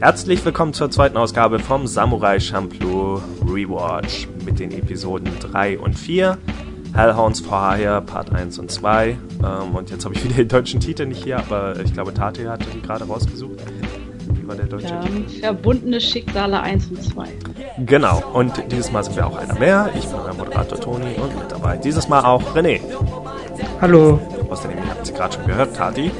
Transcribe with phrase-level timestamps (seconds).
[0.00, 6.38] Herzlich willkommen zur zweiten Ausgabe vom Samurai Champloo Rewatch mit den Episoden 3 und 4.
[6.94, 9.08] Hellhounds for Hire Part 1 und 2.
[9.10, 12.48] Ähm, und jetzt habe ich wieder den deutschen Titel nicht hier, aber ich glaube, Tate
[12.48, 13.58] hatte die gerade rausgesucht.
[14.32, 15.40] Wie war der deutsche ähm, Titel?
[15.40, 17.28] Verbundene Schicksale 1 und 2.
[17.84, 19.90] Genau, und dieses Mal sind wir auch einer mehr.
[19.96, 22.80] Ich bin euer Moderator Toni und mit dabei dieses Mal auch René.
[23.80, 24.20] Hallo.
[24.48, 26.10] Außerdem, ihr habt sie gerade schon gehört, Tati.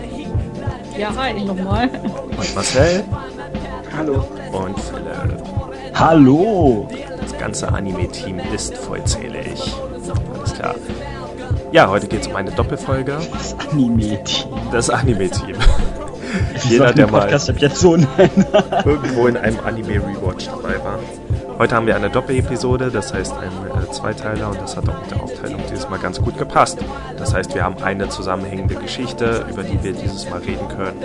[0.99, 1.89] Ja, hi, nochmal.
[2.37, 3.05] Und Marcel.
[3.97, 4.25] Hallo.
[4.51, 5.45] Und Philipp.
[5.95, 6.89] Hallo.
[7.21, 9.77] Das ganze Anime-Team ist vollzählig.
[10.35, 10.75] Alles klar.
[11.71, 13.17] Ja, heute geht es um eine Doppelfolge.
[13.33, 14.49] Das Anime-Team.
[14.73, 15.55] Das Anime-Team.
[16.69, 20.99] Jeder, der mal jetzt so irgendwo in einem Anime-Rewatch dabei war.
[21.59, 23.51] Heute haben wir eine Doppel-Episode, das heißt ein
[23.83, 26.79] äh, Zweiteiler und das hat auch mit der Aufteilung dieses Mal ganz gut gepasst.
[27.17, 31.03] Das heißt, wir haben eine zusammenhängende Geschichte, über die wir dieses Mal reden können.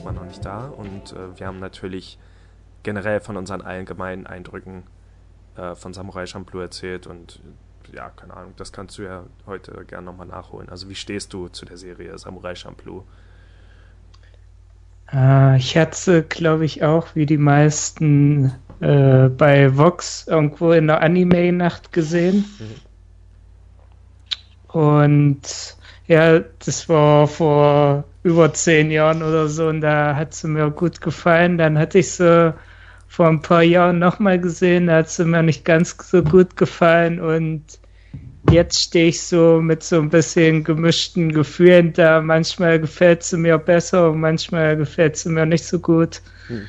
[0.00, 2.18] letztes Mal noch nicht da und äh, wir haben natürlich
[2.82, 4.84] generell von unseren allgemeinen Eindrücken
[5.56, 7.40] äh, von Samurai Champloo erzählt und
[7.92, 10.68] ja, keine Ahnung, das kannst du ja heute gerne nochmal nachholen.
[10.68, 13.04] Also wie stehst du zu der Serie Samurai Champloo?
[15.12, 21.02] Äh, ich hatte, glaube ich, auch wie die meisten äh, bei Vox irgendwo in der
[21.02, 22.44] Anime-Nacht gesehen.
[22.58, 22.80] Mhm.
[24.80, 30.70] Und ja, das war vor über zehn Jahren oder so und da hat sie mir
[30.70, 31.58] gut gefallen.
[31.58, 32.54] Dann hatte ich sie
[33.08, 37.20] vor ein paar Jahren nochmal gesehen, da hat sie mir nicht ganz so gut gefallen
[37.20, 37.64] und
[38.50, 42.20] jetzt stehe ich so mit so ein bisschen gemischten Gefühlen da.
[42.20, 46.22] Manchmal gefällt sie mir besser und manchmal gefällt sie mir nicht so gut.
[46.48, 46.62] Hm.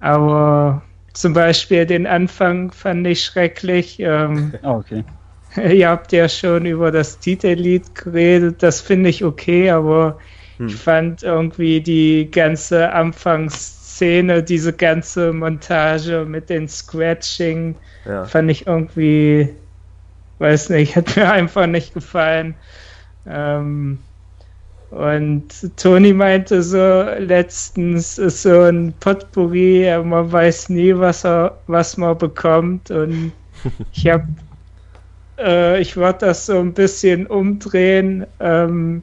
[0.00, 0.82] Aber
[1.12, 3.98] zum Beispiel den Anfang fand ich schrecklich.
[4.00, 5.04] Ähm, oh, okay.
[5.56, 10.18] Ihr habt ja schon über das Titellied geredet, das finde ich okay, aber
[10.58, 10.68] hm.
[10.68, 18.24] Ich fand irgendwie die ganze Anfangsszene, diese ganze Montage mit den Scratching, ja.
[18.24, 19.54] fand ich irgendwie,
[20.38, 22.54] weiß nicht, hat mir einfach nicht gefallen.
[23.26, 23.98] Ähm,
[24.90, 31.96] und Toni meinte so, letztens ist so ein Potpourri, man weiß nie, was er, was
[31.96, 32.90] man bekommt.
[32.90, 33.32] Und
[33.92, 34.26] ich habe,
[35.38, 38.26] äh, ich wollte das so ein bisschen umdrehen.
[38.38, 39.02] Ähm,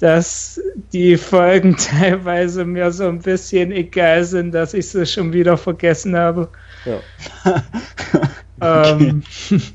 [0.00, 0.60] dass
[0.92, 6.16] die Folgen teilweise mir so ein bisschen egal sind, dass ich sie schon wieder vergessen
[6.16, 6.48] habe.
[6.84, 7.62] Ja.
[8.92, 9.22] ähm,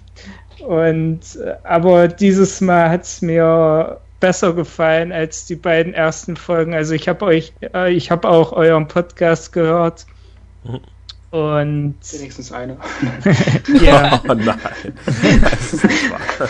[0.60, 1.20] und
[1.64, 6.76] aber dieses Mal hat es mir besser gefallen als die beiden ersten Folgen.
[6.76, 10.06] Also ich habe euch, äh, ich habe auch euren Podcast gehört.
[11.32, 12.78] Und wenigstens eine.
[13.82, 14.22] ja.
[14.28, 14.60] Oh nein.
[15.06, 16.50] Das ist nicht wahr.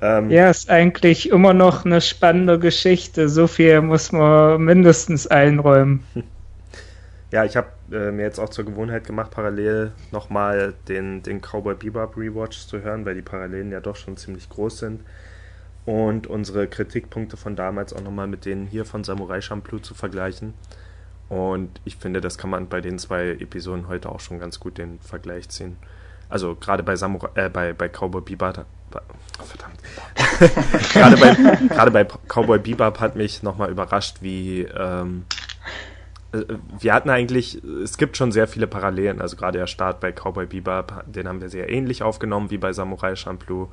[0.00, 3.28] Ähm, ja, ist eigentlich immer noch eine spannende Geschichte.
[3.28, 6.04] So viel muss man mindestens einräumen.
[7.32, 11.74] Ja, ich habe äh, mir jetzt auch zur Gewohnheit gemacht, parallel nochmal den, den Cowboy
[11.74, 15.00] Bebop Rewatch zu hören, weil die Parallelen ja doch schon ziemlich groß sind.
[15.84, 20.54] Und unsere Kritikpunkte von damals auch nochmal mit denen hier von Samurai Champloo zu vergleichen.
[21.28, 24.78] Und ich finde, das kann man bei den zwei Episoden heute auch schon ganz gut
[24.78, 25.76] den Vergleich ziehen.
[26.28, 29.78] Also gerade bei Samurai, äh, bei, bei Cowboy Bebop, verdammt.
[30.92, 31.34] gerade, bei,
[31.68, 35.24] gerade bei Cowboy Bebop hat mich nochmal überrascht, wie ähm,
[36.32, 36.44] äh,
[36.78, 40.46] wir hatten eigentlich, es gibt schon sehr viele Parallelen, also gerade der Start bei Cowboy
[40.46, 43.68] Bebop, den haben wir sehr ähnlich aufgenommen wie bei Samurai Champloo.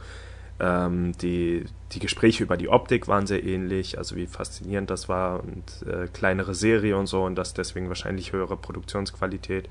[0.60, 5.44] Ähm, die, die Gespräche über die Optik waren sehr ähnlich, also wie faszinierend das war
[5.44, 9.68] und äh, kleinere Serie und so und das deswegen wahrscheinlich höhere Produktionsqualität.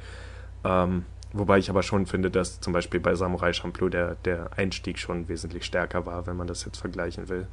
[0.64, 4.98] Ähm, Wobei ich aber schon finde, dass zum Beispiel bei Samurai Champloo der, der Einstieg
[4.98, 7.46] schon wesentlich stärker war, wenn man das jetzt vergleichen will.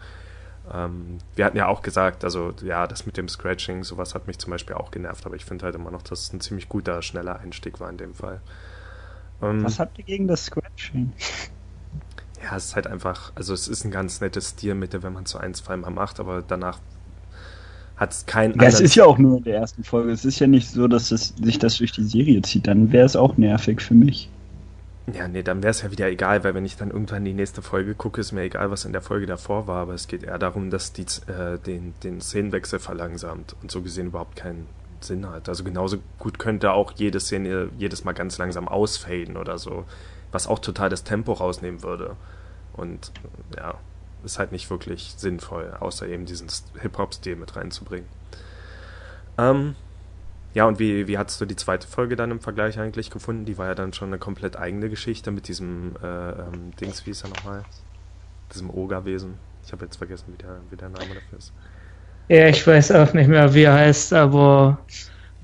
[0.72, 4.38] Ähm, wir hatten ja auch gesagt, also ja, das mit dem Scratching, sowas hat mich
[4.38, 7.02] zum Beispiel auch genervt, aber ich finde halt immer noch, dass es ein ziemlich guter,
[7.02, 8.42] schneller Einstieg war in dem Fall.
[9.42, 11.14] Ähm, Was habt ihr gegen das Scratching?
[12.44, 15.32] Ja, es ist halt einfach, also es ist ein ganz nettes Stilmittel, wenn man es
[15.32, 16.80] so ein, zwei Mal macht, aber danach
[18.00, 18.54] hat es kein.
[18.56, 20.12] Ja, es ist ja auch nur in der ersten Folge.
[20.12, 22.66] Es ist ja nicht so, dass es, sich das durch die Serie zieht.
[22.66, 24.30] Dann wäre es auch nervig für mich.
[25.14, 27.62] Ja, nee, dann wäre es ja wieder egal, weil wenn ich dann irgendwann die nächste
[27.62, 30.38] Folge gucke, ist mir egal, was in der Folge davor war, aber es geht eher
[30.38, 34.68] darum, dass die äh, den, den Szenenwechsel verlangsamt und so gesehen überhaupt keinen
[35.02, 35.50] Sinn hat.
[35.50, 39.86] Also genauso gut könnte auch jede Szene jedes Mal ganz langsam ausfaden oder so,
[40.32, 42.16] was auch total das Tempo rausnehmen würde.
[42.74, 43.12] Und
[43.58, 43.76] ja,
[44.24, 46.48] ist halt nicht wirklich sinnvoll, außer eben diesen
[46.82, 48.08] Hip-Hop-Stil mit reinzubringen.
[49.38, 49.76] Ähm,
[50.54, 53.46] ja, und wie, wie hattest du die zweite Folge dann im Vergleich eigentlich gefunden?
[53.46, 57.12] Die war ja dann schon eine komplett eigene Geschichte mit diesem äh, ähm, Dings, wie
[57.12, 57.64] ist er nochmal?
[58.54, 59.36] Diesem Ogerwesen.
[59.66, 61.54] Ich habe jetzt vergessen, wie der, wie der Name dafür ist.
[62.28, 64.80] Ja, ich weiß auch nicht mehr, wie er heißt, aber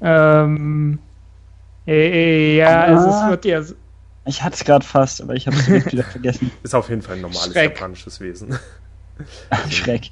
[0.02, 1.00] ähm,
[1.88, 3.62] äh, ja, ah, also es wird ja.
[4.26, 6.52] Ich hatte es gerade fast, aber ich habe es wieder vergessen.
[6.64, 7.72] Ist auf jeden Fall ein normales Schreck.
[7.72, 8.58] japanisches Wesen.
[9.70, 10.12] Schreck.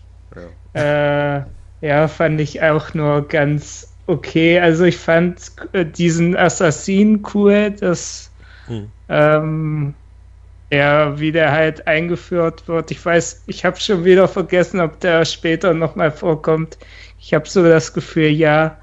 [0.73, 1.37] Ja.
[1.39, 1.45] Äh,
[1.81, 4.59] ja, fand ich auch nur ganz okay.
[4.59, 8.31] Also ich fand äh, diesen Assassin cool, dass
[8.67, 8.89] hm.
[9.09, 9.93] ähm,
[10.71, 12.89] ja, wie der halt eingeführt wird.
[12.89, 16.77] Ich weiß, ich habe schon wieder vergessen, ob der später nochmal vorkommt.
[17.19, 18.77] Ich habe so das Gefühl, ja.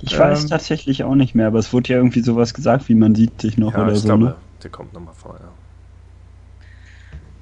[0.00, 2.94] Ich ähm, weiß tatsächlich auch nicht mehr, aber es wurde ja irgendwie sowas gesagt, wie
[2.94, 4.08] man sieht sich noch ja, oder ich so.
[4.08, 4.34] Glaube, ne?
[4.62, 5.48] Der kommt nochmal vor, ja.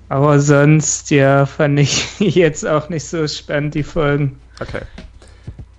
[0.08, 4.38] Aber sonst, ja, fand ich jetzt auch nicht so spannend, die Folgen.
[4.60, 4.82] Okay.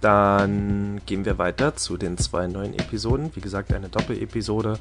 [0.02, 3.32] Dann gehen wir weiter zu den zwei neuen Episoden.
[3.34, 4.78] Wie gesagt, eine Doppelepisode.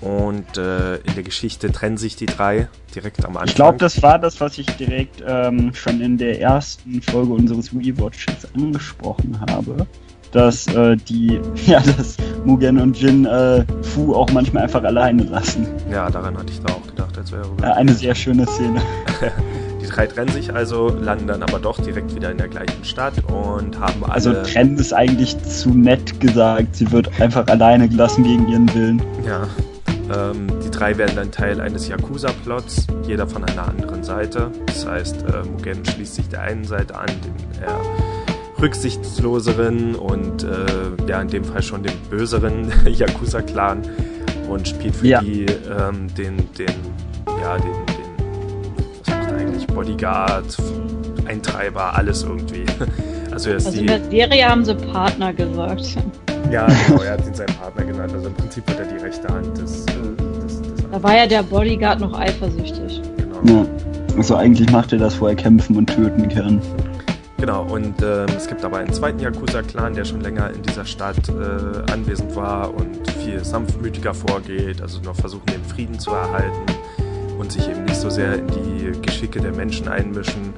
[0.00, 3.48] Und äh, in der Geschichte trennen sich die drei direkt am Anfang.
[3.48, 7.72] Ich glaube, das war das, was ich direkt ähm, schon in der ersten Folge unseres
[7.72, 9.86] Rewatches angesprochen habe.
[10.34, 15.66] Dass äh, die, ja, dass Mugen und Jin äh, Fu auch manchmal einfach alleine lassen.
[15.90, 18.82] Ja, daran hatte ich da auch gedacht, als wäre äh, Eine sehr schöne Szene.
[19.80, 23.14] Die drei trennen sich also, landen dann aber doch direkt wieder in der gleichen Stadt
[23.30, 24.12] und haben alle.
[24.12, 26.74] Also trennen ist eigentlich zu nett gesagt.
[26.74, 29.02] Sie wird einfach alleine gelassen gegen ihren Willen.
[29.24, 29.46] Ja.
[30.12, 34.50] Ähm, die drei werden dann Teil eines Yakuza-Plots, jeder von einer anderen Seite.
[34.66, 37.80] Das heißt, äh, Mugen schließt sich der einen Seite an, den eher
[38.64, 43.82] rücksichtsloseren und äh, ja, in dem Fall schon den böseren Yakuza-Clan
[44.48, 45.20] und spielt für ja.
[45.20, 46.74] die ähm, den, den,
[47.42, 47.94] ja, den
[49.74, 50.56] Bodyguard,
[51.26, 52.64] Eintreiber, alles irgendwie.
[53.32, 55.96] Also, also die, in der Serie haben sie Partner gesagt.
[56.52, 58.12] Ja, genau, er hat ihn seinen Partner genannt.
[58.14, 61.26] Also im Prinzip wird er die rechte Hand des, äh, des, des Da war ja
[61.26, 63.02] der Bodyguard noch eifersüchtig.
[63.16, 63.62] Genau.
[63.62, 63.66] Ja.
[64.16, 66.62] Also eigentlich macht er das, wo er kämpfen und töten kann.
[67.44, 71.28] Genau, und äh, es gibt aber einen zweiten Yakuza-Clan, der schon länger in dieser Stadt
[71.28, 76.64] äh, anwesend war und viel sanftmütiger vorgeht, also noch versuchen, den Frieden zu erhalten
[77.38, 80.54] und sich eben nicht so sehr in die Geschicke der Menschen einmischen.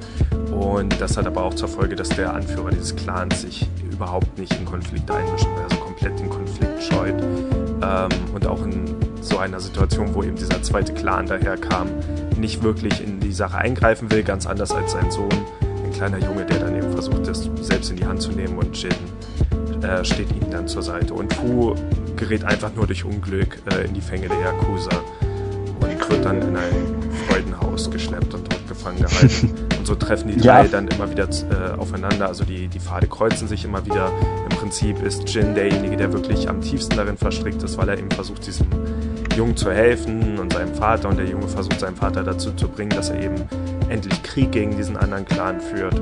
[0.49, 4.57] Und das hat aber auch zur Folge, dass der Anführer dieses Clans sich überhaupt nicht
[4.57, 7.21] in Konflikte einmischen will, also komplett den Konflikt scheut.
[7.21, 11.89] Ähm, und auch in so einer Situation, wo eben dieser zweite Clan daherkam,
[12.37, 15.27] nicht wirklich in die Sache eingreifen will, ganz anders als sein Sohn,
[15.87, 18.75] ein kleiner Junge, der dann eben versucht, das selbst in die Hand zu nehmen und
[18.81, 18.91] Jin
[19.81, 21.13] äh, steht ihnen dann zur Seite.
[21.13, 21.75] Und Fu
[22.15, 25.01] gerät einfach nur durch Unglück äh, in die Fänge der Yakuza
[25.79, 29.53] und wird dann in ein Freudenhaus geschleppt und dort gefangen gehalten.
[29.77, 30.67] Und so treffen die drei ja.
[30.67, 32.27] dann immer wieder äh, aufeinander.
[32.27, 34.11] Also die, die Pfade kreuzen sich immer wieder.
[34.49, 38.09] Im Prinzip ist Jin derjenige, der wirklich am tiefsten darin verstrickt ist, weil er eben
[38.09, 38.67] versucht, diesem
[39.35, 41.09] Jungen zu helfen und seinem Vater.
[41.09, 43.35] Und der Junge versucht, seinen Vater dazu zu bringen, dass er eben
[43.89, 45.99] endlich Krieg gegen diesen anderen Clan führt.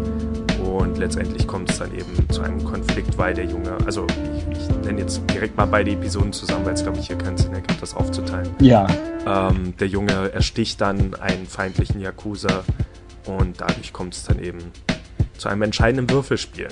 [0.59, 4.69] Und letztendlich kommt es dann eben zu einem Konflikt, weil der Junge, also ich, ich
[4.85, 7.81] nenne jetzt direkt mal beide Episoden zusammen, weil es glaube ich hier keinen Sinn ergibt,
[7.81, 8.49] das aufzuteilen.
[8.59, 8.87] Ja.
[9.25, 12.63] Ähm, der Junge ersticht dann einen feindlichen Yakuza
[13.25, 14.59] und dadurch kommt es dann eben
[15.37, 16.69] zu einem entscheidenden Würfelspiel,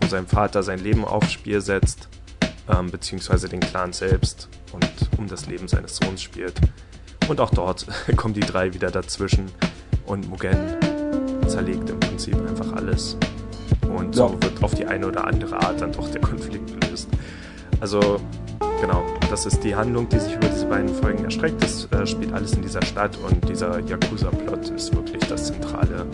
[0.00, 2.08] wo sein Vater sein Leben aufs Spiel setzt,
[2.68, 4.88] ähm, beziehungsweise den Clan selbst und
[5.18, 6.54] um das Leben seines Sohns spielt.
[7.28, 7.86] Und auch dort
[8.16, 9.46] kommen die drei wieder dazwischen
[10.08, 10.56] und Mugen
[11.46, 13.16] zerlegt im Prinzip einfach alles.
[13.96, 14.42] Und so ja.
[14.42, 17.08] wird auf die eine oder andere Art dann doch der Konflikt gelöst.
[17.80, 18.20] Also,
[18.80, 21.62] genau, das ist die Handlung, die sich über diese beiden Folgen erstreckt.
[21.62, 26.06] Das äh, spielt alles in dieser Stadt und dieser Yakuza-Plot ist wirklich das zentrale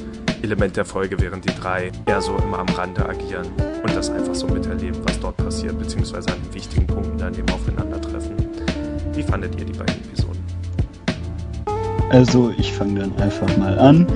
[0.42, 3.46] Element der Folge, während die drei eher so immer am Rande agieren
[3.82, 7.48] und das einfach so miterleben, was dort passiert, beziehungsweise an den wichtigen Punkten dann eben
[7.50, 8.36] aufeinandertreffen.
[9.14, 10.33] Wie fandet ihr die beiden Episoden?
[12.10, 14.06] Also ich fange dann einfach mal an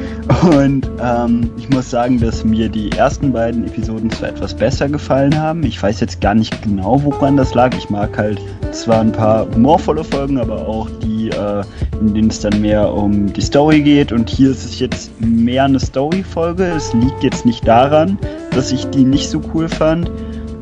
[0.53, 5.37] und ähm, ich muss sagen, dass mir die ersten beiden Episoden zwar etwas besser gefallen
[5.37, 5.65] haben.
[5.65, 7.75] Ich weiß jetzt gar nicht genau, woran das lag.
[7.77, 8.41] Ich mag halt
[8.73, 11.63] zwar ein paar humorvolle Folgen, aber auch die, äh,
[12.01, 14.13] in denen es dann mehr um die Story geht.
[14.13, 16.65] Und hier ist es jetzt mehr eine Story-Folge.
[16.65, 18.19] Es liegt jetzt nicht daran,
[18.53, 20.11] dass ich die nicht so cool fand.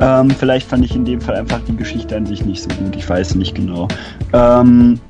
[0.01, 2.95] Ähm, vielleicht fand ich in dem Fall einfach die Geschichte an sich nicht so gut.
[2.97, 3.89] Ich weiß nicht genau.
[4.33, 5.01] Ähm,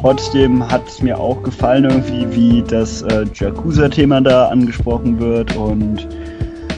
[0.00, 5.56] Trotzdem hat es mir auch gefallen, irgendwie, wie das äh, Yakuza-Thema da angesprochen wird.
[5.56, 6.06] Und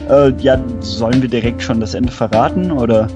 [0.09, 3.09] äh, ja, sollen wir direkt schon das Ende verraten, oder?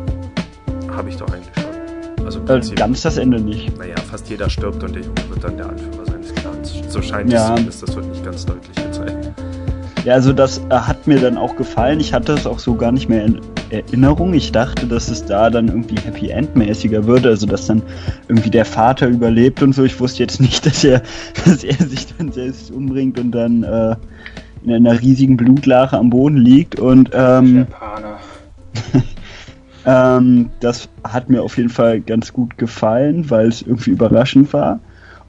[0.94, 2.26] Habe ich doch eigentlich schon.
[2.26, 3.78] Also äh, ganz das Ende nicht.
[3.78, 6.74] Naja, fast jeder stirbt und der Junge wird dann der Anführer seines Clans.
[6.90, 7.40] So scheint ja.
[7.40, 9.32] es zumindest, das wird nicht ganz deutlich gezeigt.
[10.04, 12.02] Ja, also das äh, hat mir dann auch gefallen.
[12.02, 13.40] Ich hatte es auch so gar nicht mehr in
[13.74, 14.34] Erinnerung.
[14.34, 17.82] Ich dachte, dass es da dann irgendwie Happy End-mäßiger würde, also dass dann
[18.28, 19.84] irgendwie der Vater überlebt und so.
[19.84, 21.02] Ich wusste jetzt nicht, dass er,
[21.46, 23.96] dass er sich dann selbst umbringt und dann äh,
[24.64, 26.80] in einer riesigen Blutlache am Boden liegt.
[26.80, 27.68] Und ähm,
[29.86, 34.80] ähm, das hat mir auf jeden Fall ganz gut gefallen, weil es irgendwie überraschend war.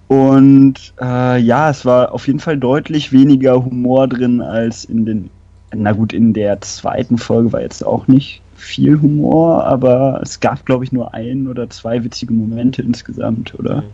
[0.09, 5.31] Und äh, ja, es war auf jeden Fall deutlich weniger Humor drin als in den.
[5.77, 10.65] Na gut, in der zweiten Folge war jetzt auch nicht viel Humor, aber es gab,
[10.65, 13.85] glaube ich, nur ein oder zwei witzige Momente insgesamt, oder?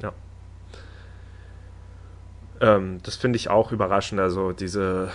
[0.00, 0.12] Ja.
[2.60, 4.20] Ähm, das finde ich auch überraschend.
[4.20, 5.10] Also diese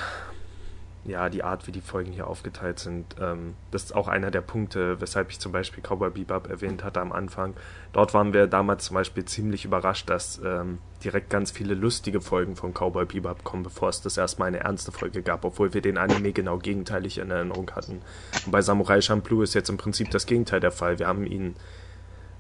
[1.06, 3.16] ja, die Art, wie die Folgen hier aufgeteilt sind.
[3.20, 7.02] Ähm, das ist auch einer der Punkte, weshalb ich zum Beispiel Cowboy Bebop erwähnt hatte
[7.02, 7.56] am Anfang.
[7.92, 12.56] Dort waren wir damals zum Beispiel ziemlich überrascht, dass ähm, direkt ganz viele lustige Folgen
[12.56, 15.98] von Cowboy Bebop kommen, bevor es das erstmal eine ernste Folge gab, obwohl wir den
[15.98, 18.02] Anime genau gegenteilig in Erinnerung hatten.
[18.46, 21.00] Und bei Samurai Champloo ist jetzt im Prinzip das Gegenteil der Fall.
[21.00, 21.56] Wir haben ihn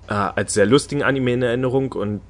[0.08, 2.22] äh, als sehr lustigen Anime in Erinnerung und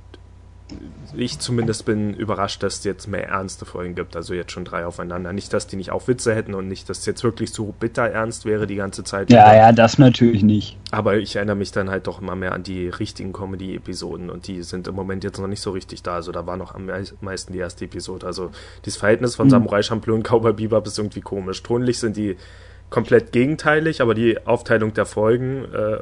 [1.15, 4.85] ich zumindest bin überrascht, dass es jetzt mehr ernste Folgen gibt, also jetzt schon drei
[4.85, 5.31] aufeinander.
[5.33, 8.03] Nicht, dass die nicht auch Witze hätten und nicht, dass es jetzt wirklich so bitter
[8.03, 9.31] ernst wäre die ganze Zeit.
[9.31, 9.55] Ja, über.
[9.55, 10.77] ja, das natürlich nicht.
[10.91, 14.63] Aber ich erinnere mich dann halt doch immer mehr an die richtigen Comedy-Episoden und die
[14.63, 16.15] sind im Moment jetzt noch nicht so richtig da.
[16.15, 16.89] Also da war noch am
[17.21, 18.25] meisten die erste Episode.
[18.25, 18.51] Also
[18.85, 19.51] dieses Verhältnis von mhm.
[19.51, 21.61] Samurai Champloo und Cowboy Bebop ist irgendwie komisch.
[21.63, 22.37] Tonlich sind die
[22.89, 25.97] komplett gegenteilig, aber die Aufteilung der Folgen, äh,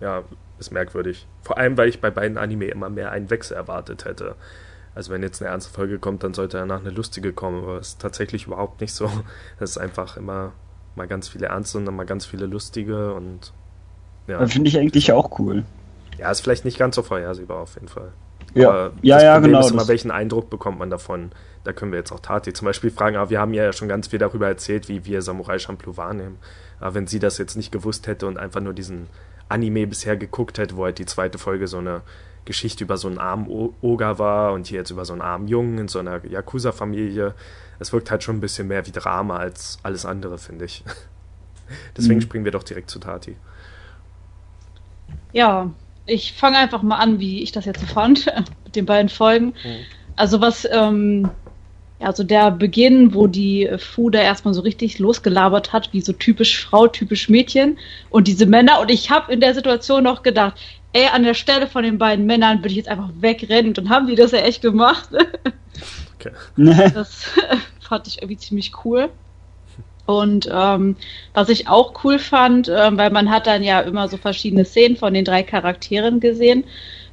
[0.00, 0.22] ja,
[0.60, 1.26] ist merkwürdig.
[1.42, 4.36] Vor allem, weil ich bei beiden Anime immer mehr einen Wechsel erwartet hätte.
[4.94, 7.88] Also wenn jetzt eine ernste Folge kommt, dann sollte danach eine lustige kommen, aber es
[7.88, 9.10] ist tatsächlich überhaupt nicht so.
[9.58, 10.52] Es ist einfach immer
[10.96, 13.52] mal ganz viele ernste und dann mal ganz viele lustige und
[14.26, 14.46] ja.
[14.46, 15.64] Finde ich eigentlich auch cool.
[16.18, 18.12] Ja, ist vielleicht nicht ganz so vorhersehbar auf jeden Fall.
[18.54, 19.64] Ja, aber ja, das ja, Problem genau.
[19.64, 21.30] Ist immer, welchen Eindruck bekommt man davon?
[21.64, 24.08] Da können wir jetzt auch Tati zum Beispiel fragen, aber wir haben ja schon ganz
[24.08, 26.38] viel darüber erzählt, wie wir Samurai Champloo wahrnehmen.
[26.80, 29.08] Aber wenn sie das jetzt nicht gewusst hätte und einfach nur diesen
[29.50, 32.02] Anime bisher geguckt hätte, wo halt die zweite Folge so eine
[32.44, 33.46] Geschichte über so einen armen
[33.80, 37.34] Oga war und hier jetzt über so einen armen Jungen in so einer Yakuza-Familie.
[37.78, 40.82] Es wirkt halt schon ein bisschen mehr wie Drama als alles andere, finde ich.
[41.96, 42.22] Deswegen mhm.
[42.22, 43.36] springen wir doch direkt zu Tati.
[45.32, 45.70] Ja,
[46.06, 48.26] ich fange einfach mal an, wie ich das jetzt so fand
[48.64, 49.46] mit den beiden Folgen.
[49.46, 49.84] Mhm.
[50.16, 51.30] Also was ähm,
[52.00, 56.14] ja, so der Beginn, wo die Fu da erstmal so richtig losgelabert hat, wie so
[56.14, 57.78] typisch Frau, typisch Mädchen
[58.08, 58.80] und diese Männer.
[58.80, 60.58] Und ich habe in der Situation noch gedacht,
[60.94, 63.68] ey, an der Stelle von den beiden Männern würde ich jetzt einfach wegrennen.
[63.68, 65.10] Und dann haben die das ja echt gemacht.
[66.14, 66.32] okay.
[66.94, 67.24] Das
[67.80, 69.10] fand ich irgendwie ziemlich cool.
[70.06, 70.96] Und ähm,
[71.34, 74.96] was ich auch cool fand, äh, weil man hat dann ja immer so verschiedene Szenen
[74.96, 76.64] von den drei Charakteren gesehen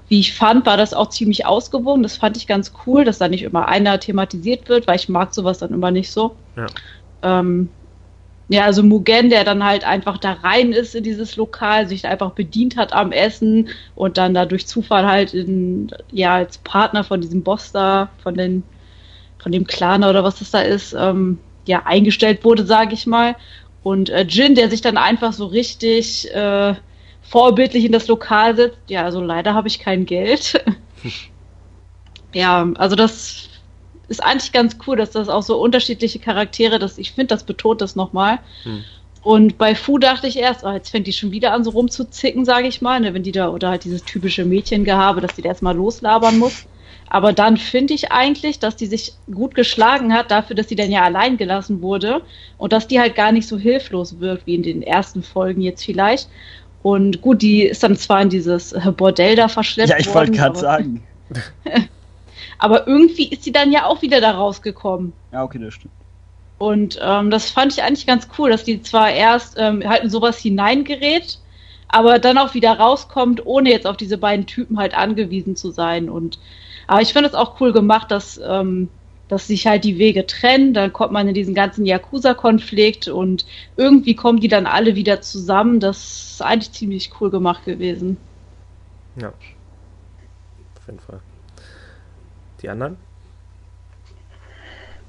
[0.10, 2.04] wie ich fand, war das auch ziemlich ausgewogen.
[2.04, 5.34] Das fand ich ganz cool, dass da nicht immer einer thematisiert wird, weil ich mag
[5.34, 6.36] sowas dann immer nicht so.
[6.56, 6.68] Ja.
[7.24, 7.70] Ähm,
[8.50, 12.32] ja, also Mugen, der dann halt einfach da rein ist in dieses Lokal, sich einfach
[12.32, 17.20] bedient hat am Essen und dann da durch Zufall halt in, ja, als Partner von
[17.20, 18.64] diesem Boss da, von den,
[19.40, 23.36] von dem Clan oder was das da ist, ähm, ja, eingestellt wurde, sage ich mal.
[23.84, 26.76] Und äh, Jin, der sich dann einfach so richtig äh,
[27.28, 28.80] vorbildlich in das Lokal sitzt.
[28.88, 30.64] Ja, also leider habe ich kein Geld.
[32.34, 33.50] ja, also das
[34.08, 37.82] ist eigentlich ganz cool, dass das auch so unterschiedliche Charaktere, dass ich finde, das betont
[37.82, 38.40] das nochmal.
[38.64, 38.84] Hm.
[39.22, 42.46] Und bei Fu dachte ich erst, oh, jetzt fängt die schon wieder an, so rumzuzicken,
[42.46, 45.50] sage ich mal, ne, wenn die da, oder halt dieses typische Mädchengehabe, dass die da
[45.50, 46.66] erstmal loslabern muss.
[47.10, 50.92] Aber dann finde ich eigentlich, dass die sich gut geschlagen hat, dafür, dass sie dann
[50.92, 52.22] ja allein gelassen wurde
[52.58, 55.84] und dass die halt gar nicht so hilflos wirkt, wie in den ersten Folgen jetzt
[55.84, 56.30] vielleicht.
[56.88, 60.00] Und gut, die ist dann zwar in dieses Bordell da verschleppt worden.
[60.00, 61.04] Ja, ich wollte gerade sagen.
[62.60, 65.12] aber irgendwie ist sie dann ja auch wieder da rausgekommen.
[65.34, 65.94] Ja, okay, das stimmt.
[66.60, 70.10] Und ähm, das fand ich eigentlich ganz cool, dass die zwar erst ähm, halt in
[70.10, 71.40] sowas hineingerät,
[71.90, 76.10] aber dann auch wieder rauskommt, ohne jetzt auf diese beiden Typen halt angewiesen zu sein.
[76.10, 76.40] Und
[76.88, 78.88] aber ich finde es auch cool gemacht, dass ähm,
[79.28, 84.16] dass sich halt die Wege trennen, dann kommt man in diesen ganzen Yakuza-Konflikt und irgendwie
[84.16, 85.80] kommen die dann alle wieder zusammen.
[85.80, 88.18] Das ist eigentlich ziemlich cool gemacht gewesen.
[89.16, 89.30] Ja.
[89.30, 91.20] Auf jeden Fall.
[92.62, 92.98] Die anderen?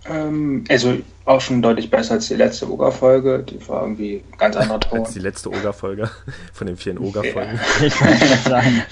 [0.06, 3.44] Ähm, also auch schon deutlich besser als die letzte Oga-Folge.
[3.48, 5.00] Die war irgendwie ganz anderer Ton.
[5.00, 6.10] als die letzte Oga-Folge
[6.52, 7.56] von den vielen Oga-Folgen.
[7.80, 7.86] Ja.
[7.86, 8.82] Ich wollte sagen.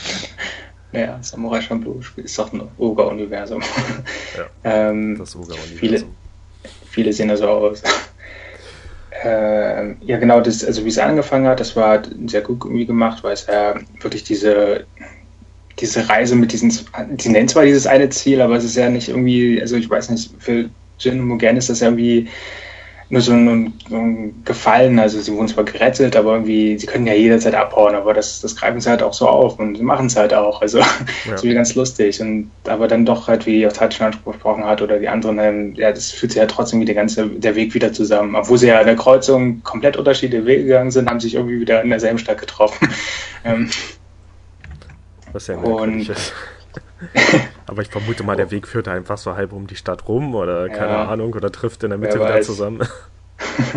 [0.93, 3.63] Ja, Samurai Champloo ist doch ein Oga-Universum.
[4.37, 4.47] Ja,
[4.91, 5.79] ähm, das Oga-Universum.
[5.79, 6.05] Viele,
[6.89, 7.83] viele sehen da so aus.
[9.25, 13.25] äh, ja, genau, das, also wie es angefangen hat, das war sehr gut irgendwie gemacht,
[13.25, 14.87] weil es äh, wirklich diese
[15.79, 19.09] diese Reise mit diesen, sie nennt zwar dieses eine Ziel, aber es ist ja nicht
[19.09, 22.29] irgendwie, also ich weiß nicht, für Jin und Mugen ist das ja irgendwie
[23.09, 24.99] nur so ein, so ein, Gefallen.
[24.99, 28.57] Also sie wurden zwar gerettet, aber irgendwie, sie können ja jederzeit abhauen, aber das, das
[28.57, 30.61] greifen sie halt auch so auf und sie machen es halt auch.
[30.61, 30.87] Also ja.
[31.31, 32.21] das ist ganz lustig.
[32.21, 35.75] Und aber dann doch halt, wie auch Tat schon angesprochen hat, oder die anderen, ähm,
[35.77, 38.35] ja, das fühlt sich ja trotzdem wie der ganze, der Weg wieder zusammen.
[38.35, 41.83] Obwohl sie ja in der Kreuzung komplett unterschiedliche Wege gegangen sind, haben sich irgendwie wieder
[41.83, 42.89] in derselben Stadt getroffen.
[43.45, 43.71] ähm,
[45.33, 46.33] Was ja merkwürdig ist.
[47.67, 50.69] Aber ich vermute mal, der Weg führt einfach so halb um die Stadt rum oder
[50.69, 52.87] keine ja, Ahnung oder trifft in der Mitte wieder zusammen.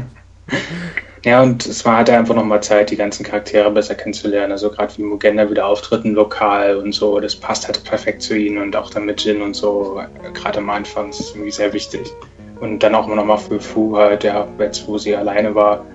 [1.26, 4.52] ja, und es war halt einfach nochmal Zeit, die ganzen Charaktere besser kennenzulernen.
[4.52, 8.38] Also gerade wie Mugenda wieder auftritt im Lokal und so, das passt halt perfekt zu
[8.38, 10.02] ihnen und auch dann mit Jin und so,
[10.34, 12.14] gerade am Anfang, ist irgendwie sehr wichtig.
[12.60, 15.86] Und dann auch immer nochmal für Fu halt, ja, jetzt wo sie alleine war.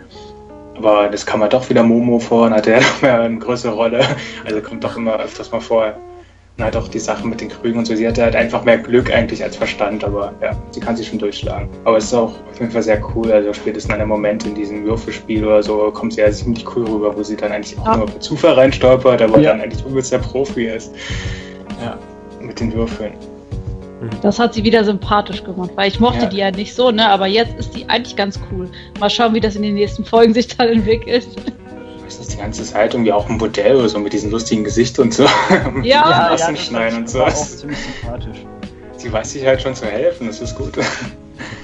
[0.76, 3.72] Aber das kam halt doch wieder Momo vor und hatte ja noch mehr eine größere
[3.72, 4.04] Rolle.
[4.44, 5.94] Also kommt doch immer öfters mal vor
[6.56, 7.96] und halt auch die Sachen mit den Krügen und so.
[7.96, 11.18] Sie hatte halt einfach mehr Glück eigentlich als Verstand, aber ja, sie kann sich schon
[11.18, 11.68] durchschlagen.
[11.84, 13.32] Aber es ist auch auf jeden Fall sehr cool.
[13.32, 16.84] Also spätestens an einem Moment in diesem Würfelspiel oder so kommt sie ja ziemlich cool
[16.84, 17.96] rüber, wo sie dann eigentlich auch ja.
[17.96, 19.50] nur per Zufall reinstolpert, aber ja.
[19.50, 20.94] dann eigentlich übelst der Profi ist.
[21.82, 21.99] Ja,
[22.40, 23.14] mit den Würfeln.
[24.00, 24.11] Mhm.
[24.23, 26.26] Das hat sie wieder sympathisch gemacht, weil ich mochte ja.
[26.26, 27.08] die ja nicht so, ne?
[27.08, 28.68] Aber jetzt ist die eigentlich ganz cool.
[29.00, 31.26] Mal schauen, wie das in den nächsten Folgen sich dann entwickelt
[32.04, 34.99] weiß nicht, die ganze Zeit irgendwie auch ein Modell oder so mit diesem lustigen Gesicht
[34.99, 35.25] und so.
[35.82, 37.20] Ja, ja, ja schneiden und so.
[37.20, 38.38] War auch ziemlich sympathisch.
[38.96, 40.76] Sie weiß sich halt schon zu helfen, das ist gut.
[40.76, 40.87] Und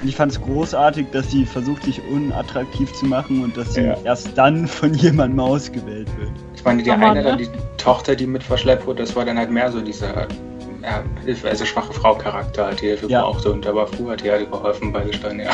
[0.07, 3.97] ich fand es großartig, dass sie versucht, sich unattraktiv zu machen und dass sie ja.
[4.03, 6.31] erst dann von jemandem ausgewählt wird.
[6.55, 9.49] Ich meine, die eine, dann die Tochter, die mit verschleppt wurde, das war dann halt
[9.49, 10.27] mehr so dieser
[10.81, 11.03] ja,
[11.43, 13.21] also schwache Frau-Charakter, die Hilfe ja.
[13.21, 15.51] brauchte und aber früher hat die halt geholfen beigestanden, ja.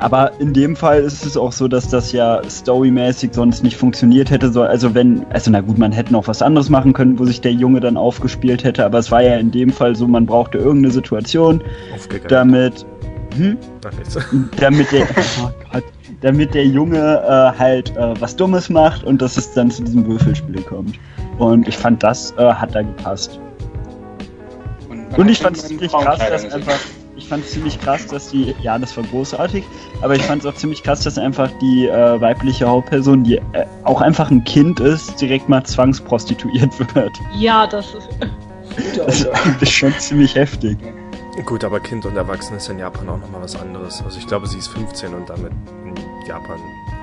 [0.00, 4.30] Aber in dem Fall ist es auch so, dass das ja storymäßig sonst nicht funktioniert
[4.30, 4.50] hätte.
[4.52, 7.40] So, also wenn, also na gut, man hätte noch was anderes machen können, wo sich
[7.40, 10.58] der Junge dann aufgespielt hätte, aber es war ja in dem Fall so, man brauchte
[10.58, 11.62] irgendeine Situation,
[12.28, 12.86] damit,
[13.36, 13.56] hm?
[14.56, 15.02] damit der,
[15.42, 15.84] oh Gott,
[16.20, 20.06] damit der Junge äh, halt äh, was Dummes macht und dass es dann zu diesem
[20.06, 20.98] Würfelspiel kommt.
[21.38, 23.40] Und ich fand, das äh, hat da gepasst.
[24.88, 26.78] Und, und ich fand es ziemlich krass, dass einfach
[27.18, 29.64] ich fand es ziemlich krass, dass die, ja, das war großartig,
[30.00, 33.66] aber ich fand es auch ziemlich krass, dass einfach die äh, weibliche Hauptperson, die äh,
[33.84, 37.12] auch einfach ein Kind ist, direkt mal zwangsprostituiert wird.
[37.36, 38.08] Ja, das ist.
[38.96, 39.26] das
[39.60, 40.78] ist schon ziemlich heftig.
[41.44, 44.02] Gut, aber Kind und Erwachsene ist in Japan auch nochmal was anderes.
[44.02, 45.52] Also ich glaube, sie ist 15 und damit
[45.84, 46.58] in Japan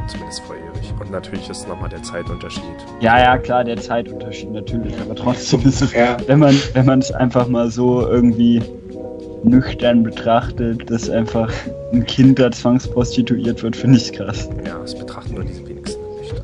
[0.08, 0.94] zumindest volljährig.
[1.00, 2.64] Und natürlich ist nochmal der Zeitunterschied.
[3.00, 6.18] Ja, ja, klar, der Zeitunterschied natürlich, aber trotzdem ist es, ja.
[6.28, 8.62] wenn man wenn man es einfach mal so irgendwie
[9.44, 11.52] nüchtern betrachtet, dass einfach
[11.94, 14.50] ein Kind da zwangsprostituiert wird, finde ich krass.
[14.66, 16.44] Ja, das betrachten nur diese wenigsten nüchtern.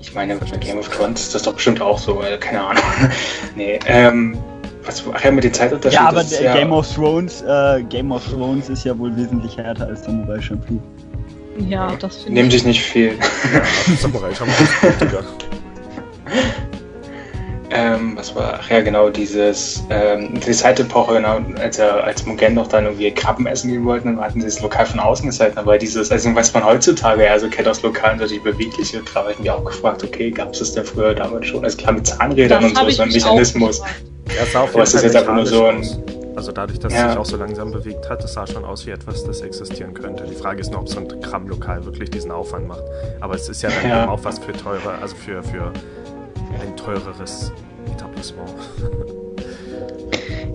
[0.00, 2.82] Ich meine, bei Game of Thrones ist das doch bestimmt auch so, weil, keine Ahnung.
[3.56, 4.38] nee, ähm,
[4.84, 6.04] was, ach ja, mit den Zeitunterschieden.
[6.04, 9.86] Ja, aber ja Game of Thrones, äh, Game of Thrones ist ja wohl wesentlich härter
[9.86, 10.80] als Samurai Champloo.
[11.68, 12.34] Ja, das finde ich.
[12.34, 13.12] Nehmen sich nicht viel.
[13.52, 14.64] Ja, Samurai Champloo
[17.70, 22.54] ähm, was war, ach ja, genau, dieses, ähm, die Zeitepoche, genau, als er, als Mugen
[22.54, 25.58] noch dann irgendwie Krabben essen gehen wollten, dann hatten sie das Lokal von außen gezeigt,
[25.58, 29.32] aber dieses, also was man heutzutage ja so kennt aus Lokalen, solche bewegliche, da habe
[29.32, 31.64] ich mich auch gefragt, okay, gab es das denn früher damals schon?
[31.64, 33.82] Also klar mit Zahnrädern das und so, so ein Mechanismus.
[34.36, 35.86] Ja, sah auf jeden Fall jetzt einfach nur so ein,
[36.38, 37.06] also dadurch, dass ja.
[37.06, 39.92] es sich auch so langsam bewegt hat, das sah schon aus wie etwas, das existieren
[39.92, 40.24] könnte.
[40.24, 42.84] Die Frage ist nur, ob so ein Kram-Lokal wirklich diesen Aufwand macht.
[43.20, 44.02] Aber es ist ja dann ja.
[44.02, 45.72] eben auch was für teure, also für, für
[46.60, 47.52] ein teureres
[47.92, 48.50] Etablissement.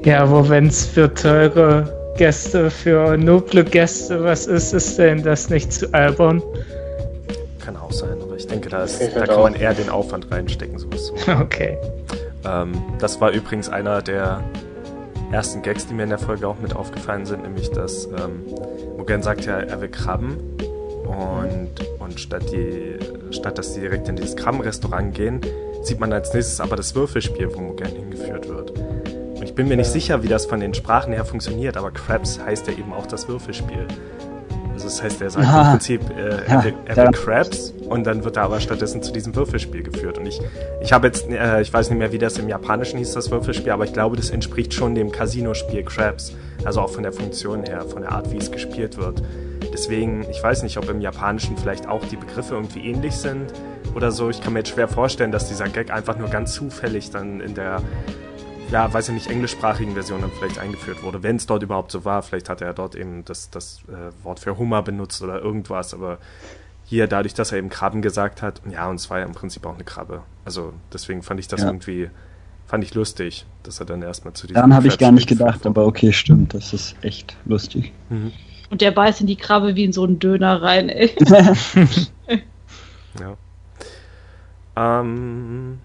[0.03, 5.49] Ja, aber wenn es für teure Gäste, für noble Gäste was ist, ist denn das
[5.49, 6.41] nicht zu albern?
[7.63, 10.77] Kann auch sein, aber ich denke, da, ist, da kann man eher den Aufwand reinstecken,
[10.77, 11.77] sowas Okay.
[12.45, 14.43] Ähm, das war übrigens einer der
[15.31, 18.43] ersten Gags, die mir in der Folge auch mit aufgefallen sind, nämlich dass ähm,
[18.97, 20.37] Mugen sagt ja, er will Krabben
[21.05, 22.99] und, und statt, die,
[23.31, 25.41] statt dass sie direkt in dieses Krabbenrestaurant gehen,
[25.83, 28.71] sieht man als nächstes aber das Würfelspiel, wo Mugen hingeführt wird.
[28.71, 32.39] Und ich bin mir nicht sicher, wie das von den Sprachen her funktioniert, aber Krabs
[32.39, 33.87] heißt ja eben auch das Würfelspiel.
[34.73, 38.05] Also das heißt, er sagt ah, im Prinzip, äh, er, will, er will Krabs und
[38.05, 40.17] dann wird er aber stattdessen zu diesem Würfelspiel geführt.
[40.17, 40.41] Und ich,
[40.81, 43.71] ich habe jetzt, äh, ich weiß nicht mehr, wie das im Japanischen hieß, das Würfelspiel,
[43.71, 46.33] aber ich glaube, das entspricht schon dem Casino-Spiel Krabs.
[46.65, 49.21] Also auch von der Funktion her, von der Art, wie es gespielt wird.
[49.71, 53.53] Deswegen, ich weiß nicht, ob im Japanischen vielleicht auch die Begriffe irgendwie ähnlich sind
[53.95, 54.29] oder so.
[54.29, 57.55] Ich kann mir jetzt schwer vorstellen, dass dieser Gag einfach nur ganz zufällig dann in
[57.55, 57.81] der,
[58.71, 61.23] ja, weiß ich nicht, englischsprachigen Version dann vielleicht eingeführt wurde.
[61.23, 64.39] Wenn es dort überhaupt so war, vielleicht hat er dort eben das, das äh, Wort
[64.39, 66.17] für Hummer benutzt oder irgendwas, aber
[66.85, 69.65] hier dadurch, dass er eben Krabben gesagt hat, ja, und es war ja im Prinzip
[69.65, 70.21] auch eine Krabbe.
[70.45, 71.67] Also deswegen fand ich das ja.
[71.67, 72.09] irgendwie
[72.73, 74.55] fand ich lustig, dass er dann erstmal zu diesem.
[74.55, 77.91] Daran habe ich gar nicht gedacht, aber okay, stimmt, das ist echt lustig.
[78.09, 78.31] Mhm.
[78.71, 81.15] Und der beißt in die Krabbe wie in so einen Döner rein, ey.
[83.19, 83.37] ja.
[84.75, 85.79] Ähm,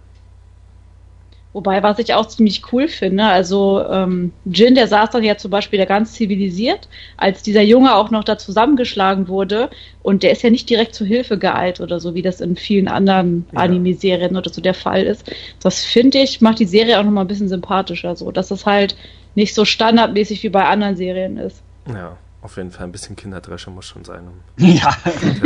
[1.54, 5.50] Wobei, was ich auch ziemlich cool finde, also ähm, Jin, der saß dann ja zum
[5.50, 9.70] Beispiel da ganz zivilisiert, als dieser Junge auch noch da zusammengeschlagen wurde
[10.02, 12.86] und der ist ja nicht direkt zur Hilfe geeilt oder so, wie das in vielen
[12.86, 13.60] anderen ja.
[13.60, 15.32] Anime-Serien oder so der Fall ist.
[15.60, 18.94] Das finde ich, macht die Serie auch nochmal ein bisschen sympathischer, so, dass es halt
[19.34, 21.62] nicht so standardmäßig wie bei anderen Serien ist.
[21.88, 24.96] Ja, auf jeden Fall ein bisschen Kinderdresche muss schon sein, um ja.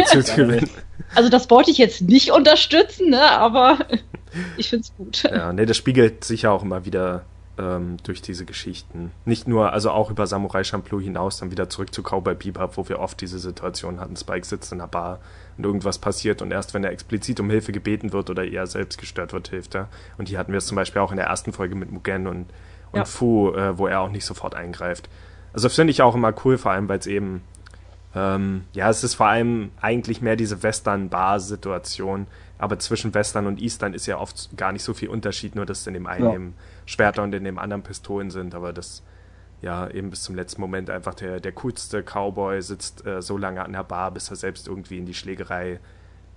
[0.06, 0.68] zu gewinnen.
[1.14, 3.78] Also das wollte ich jetzt nicht unterstützen, ne, aber
[4.56, 5.22] ich finde es gut.
[5.22, 7.24] Ja, ne, das spiegelt sich ja auch immer wieder
[7.58, 9.10] ähm, durch diese Geschichten.
[9.24, 12.88] Nicht nur, also auch über Samurai Champloo hinaus, dann wieder zurück zu Cowboy Bebop, wo
[12.88, 14.16] wir oft diese Situation hatten.
[14.16, 15.20] Spike sitzt in einer Bar
[15.56, 18.98] und irgendwas passiert und erst wenn er explizit um Hilfe gebeten wird oder eher selbst
[18.98, 19.88] gestört wird, hilft er.
[20.18, 22.46] Und hier hatten wir es zum Beispiel auch in der ersten Folge mit Mugen und,
[22.92, 23.04] und ja.
[23.04, 25.08] Fu, äh, wo er auch nicht sofort eingreift.
[25.52, 27.42] Also finde ich auch immer cool, vor allem weil es eben
[28.14, 32.26] ähm, ja, es ist vor allem eigentlich mehr diese Western-Bar-Situation,
[32.58, 35.86] aber zwischen Western und Eastern ist ja oft gar nicht so viel Unterschied, nur dass
[35.86, 36.34] in dem einen ja.
[36.34, 39.02] eben Schwerter und in dem anderen Pistolen sind, aber das
[39.62, 43.64] ja eben bis zum letzten Moment einfach der, der coolste Cowboy sitzt äh, so lange
[43.64, 45.80] an der Bar, bis er selbst irgendwie in die Schlägerei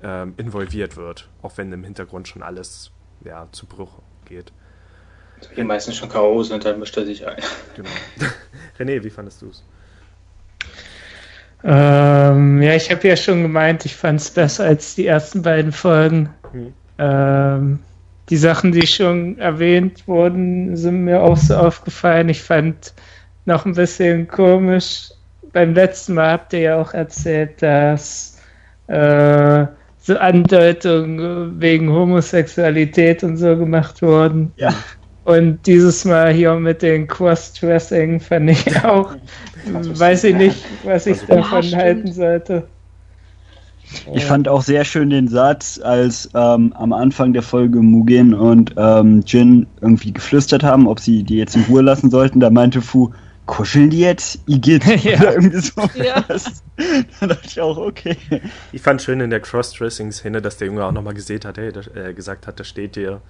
[0.01, 2.91] ähm, involviert wird, auch wenn im Hintergrund schon alles
[3.23, 4.54] ja, zu Bruch geht.
[5.55, 6.43] Die meisten schon K.O.
[6.43, 7.41] sind, dann mischt er sich ein.
[7.75, 7.89] Genau.
[8.79, 9.63] René, wie fandest du es?
[11.63, 15.71] Ähm, ja, ich habe ja schon gemeint, ich fand es besser als die ersten beiden
[15.71, 16.29] Folgen.
[16.53, 16.73] Mhm.
[16.99, 17.79] Ähm,
[18.29, 22.29] die Sachen, die schon erwähnt wurden, sind mir auch so aufgefallen.
[22.29, 22.93] Ich fand
[23.45, 25.12] noch ein bisschen komisch.
[25.53, 28.39] Beim letzten Mal habt ihr ja auch erzählt, dass
[28.88, 29.65] äh,
[29.97, 34.51] so Andeutungen wegen Homosexualität und so gemacht wurden.
[34.55, 34.73] Ja.
[35.25, 39.15] Und dieses Mal hier mit den Cross-Dressing fand ich auch,
[39.65, 42.67] weiß ich nicht, was ich also, davon ja, halten sollte.
[44.13, 48.75] Ich fand auch sehr schön den Satz, als ähm, am Anfang der Folge Mugen und
[48.77, 52.39] ähm, Jin irgendwie geflüstert haben, ob sie die jetzt in Ruhe lassen sollten.
[52.39, 53.11] Da meinte Fu,
[53.47, 54.39] kuscheln die jetzt?
[54.47, 54.85] Igitt.
[55.03, 55.19] Ja.
[55.19, 55.81] Oder irgendwie so.
[55.95, 56.23] Ja.
[57.19, 58.15] da dachte ich auch, okay.
[58.71, 61.81] Ich fand schön in der Cross-Dressing-Szene, dass der Junge auch nochmal gesehen hat, hey, da,
[61.99, 63.21] äh, gesagt hat, da steht dir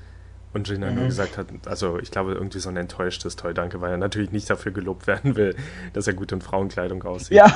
[0.55, 0.95] und Gina mhm.
[0.95, 4.31] nur gesagt hat, also ich glaube irgendwie so ein enttäuschtes Toll, danke, weil er natürlich
[4.31, 5.55] nicht dafür gelobt werden will,
[5.93, 7.37] dass er gut in Frauenkleidung aussieht.
[7.37, 7.53] Ja.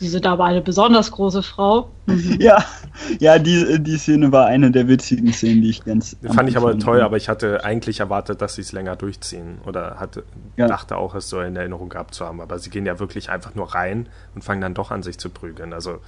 [0.00, 1.90] Diese da war eine besonders große Frau.
[2.06, 2.38] Mhm.
[2.40, 2.64] Ja,
[3.20, 6.16] ja, die, die Szene war eine der witzigen Szenen, die ich ganz.
[6.22, 9.58] Fand ich aber toll, aber ich hatte eigentlich erwartet, dass sie es länger durchziehen.
[9.64, 10.24] Oder hatte,
[10.56, 10.66] ja.
[10.66, 12.40] dachte auch, es so in Erinnerung gehabt zu haben.
[12.40, 15.30] Aber sie gehen ja wirklich einfach nur rein und fangen dann doch an, sich zu
[15.30, 15.72] prügeln.
[15.72, 16.00] Also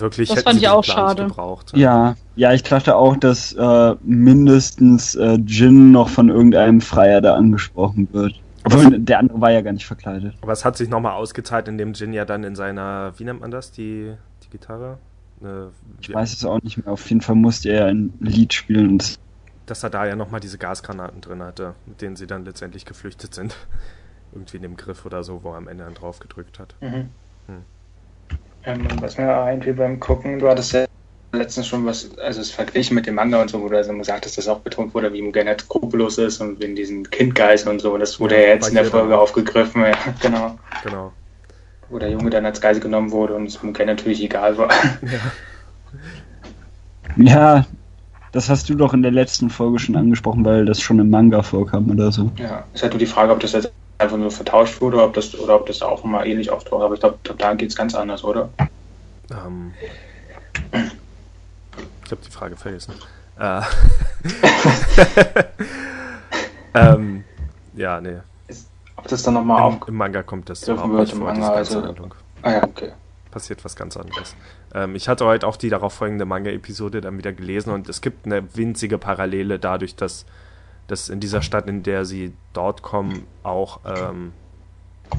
[0.00, 1.24] wirklich das fand ich auch schade.
[1.26, 1.72] gebraucht.
[1.76, 7.34] Ja, ja, ich dachte auch, dass äh, mindestens äh, Jin noch von irgendeinem Freier da
[7.34, 8.40] angesprochen wird.
[8.64, 10.34] Obwohl, der andere war ja gar nicht verkleidet.
[10.40, 13.50] Aber es hat sich nochmal ausgezahlt, indem Jin ja dann in seiner, wie nennt man
[13.50, 14.12] das, die,
[14.44, 14.98] die Gitarre?
[15.40, 16.92] Eine, ich weiß es auch nicht mehr.
[16.92, 18.90] Auf jeden Fall musste er ein Lied spielen.
[18.90, 19.18] Und
[19.66, 23.34] dass er da ja nochmal diese Gasgranaten drin hatte, mit denen sie dann letztendlich geflüchtet
[23.34, 23.56] sind.
[24.32, 26.74] Irgendwie in dem Griff oder so, wo er am Ende dann drauf gedrückt hat.
[26.80, 27.10] Mhm.
[28.62, 28.86] Hm.
[28.86, 30.84] Ähm, was mir irgendwie beim Gucken, du hattest ja
[31.34, 34.26] letztens schon was, also es verglichen mit dem Manga und so, wo du also gesagt
[34.26, 37.96] hast, dass auch betont wurde, wie Mugen skrupellos ist und wegen diesen Kindgeist und so.
[37.96, 40.58] Das wurde ja, ja jetzt in der Folge aufgegriffen, ja, genau.
[40.84, 41.12] Genau.
[41.88, 44.70] Wo der Junge dann als Geist genommen wurde und es Mugen natürlich egal war.
[47.16, 47.24] Ja.
[47.56, 47.66] ja,
[48.32, 51.42] das hast du doch in der letzten Folge schon angesprochen, weil das schon im Manga
[51.42, 52.30] vorkam oder so.
[52.36, 55.34] Ja, ist halt nur die Frage, ob das jetzt einfach nur vertauscht wurde ob das,
[55.38, 56.82] oder ob das auch immer ähnlich auftaucht.
[56.82, 58.50] Aber ich glaube, glaub, da geht es ganz anders, oder?
[59.30, 59.72] Ähm,
[62.04, 62.94] ich habe die Frage vergessen.
[63.38, 63.62] Äh,
[66.74, 67.24] ähm,
[67.74, 68.18] ja, nee.
[68.96, 69.88] ob das dann nochmal auf.
[69.88, 72.14] Im Manga kommt das auch nicht vor, Manga, diese also, Handlung.
[72.42, 72.92] Ah ja, okay.
[73.30, 74.36] Passiert was ganz anderes.
[74.74, 78.26] Ähm, ich hatte heute auch die darauf folgende Manga-Episode dann wieder gelesen und es gibt
[78.26, 80.26] eine winzige Parallele dadurch, dass
[80.92, 84.32] dass in dieser Stadt, in der sie dort kommen, auch ähm,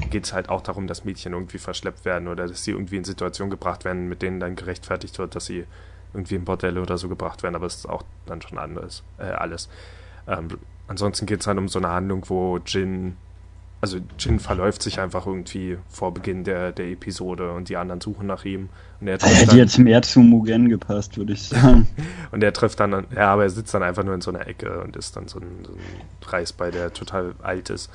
[0.08, 3.02] geht es halt auch darum, dass Mädchen irgendwie verschleppt werden oder dass sie irgendwie in
[3.02, 5.64] Situationen gebracht werden, mit denen dann gerechtfertigt wird, dass sie
[6.12, 9.24] irgendwie in Bordelle oder so gebracht werden, aber es ist auch dann schon anders, äh,
[9.24, 9.68] alles.
[10.28, 10.46] Ähm,
[10.86, 13.16] ansonsten geht es halt um so eine Handlung, wo Jin
[13.84, 18.26] also Jin verläuft sich einfach irgendwie vor Beginn der, der Episode und die anderen suchen
[18.26, 18.70] nach ihm.
[18.98, 21.86] Und er hätte dann, jetzt mehr zu Mugen gepasst, würde ich sagen.
[22.32, 24.80] und er trifft dann, ja, aber er sitzt dann einfach nur in so einer Ecke
[24.80, 27.90] und ist dann so ein, so ein Reisbei, der total alt ist.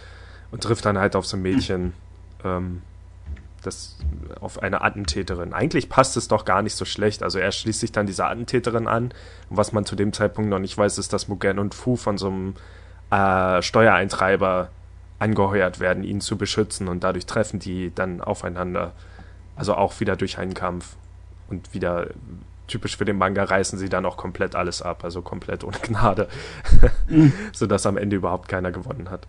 [0.51, 1.93] Und trifft dann halt auf so ein Mädchen,
[2.43, 2.83] ähm,
[3.63, 3.97] das
[4.39, 5.53] auf eine Attentäterin.
[5.53, 7.23] Eigentlich passt es doch gar nicht so schlecht.
[7.23, 9.05] Also er schließt sich dann dieser Attentäterin an.
[9.49, 12.19] Und was man zu dem Zeitpunkt noch nicht weiß, ist, dass Mugen und Fu von
[12.19, 12.53] so einem
[13.09, 14.69] äh, Steuereintreiber
[15.19, 16.87] angeheuert werden, ihn zu beschützen.
[16.87, 18.93] Und dadurch treffen die dann aufeinander.
[19.55, 20.95] Also auch wieder durch einen Kampf.
[21.49, 22.07] Und wieder
[22.67, 25.03] typisch für den Manga reißen sie dann auch komplett alles ab.
[25.03, 26.29] Also komplett ohne Gnade.
[27.53, 29.27] Sodass am Ende überhaupt keiner gewonnen hat.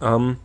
[0.00, 0.38] Ähm,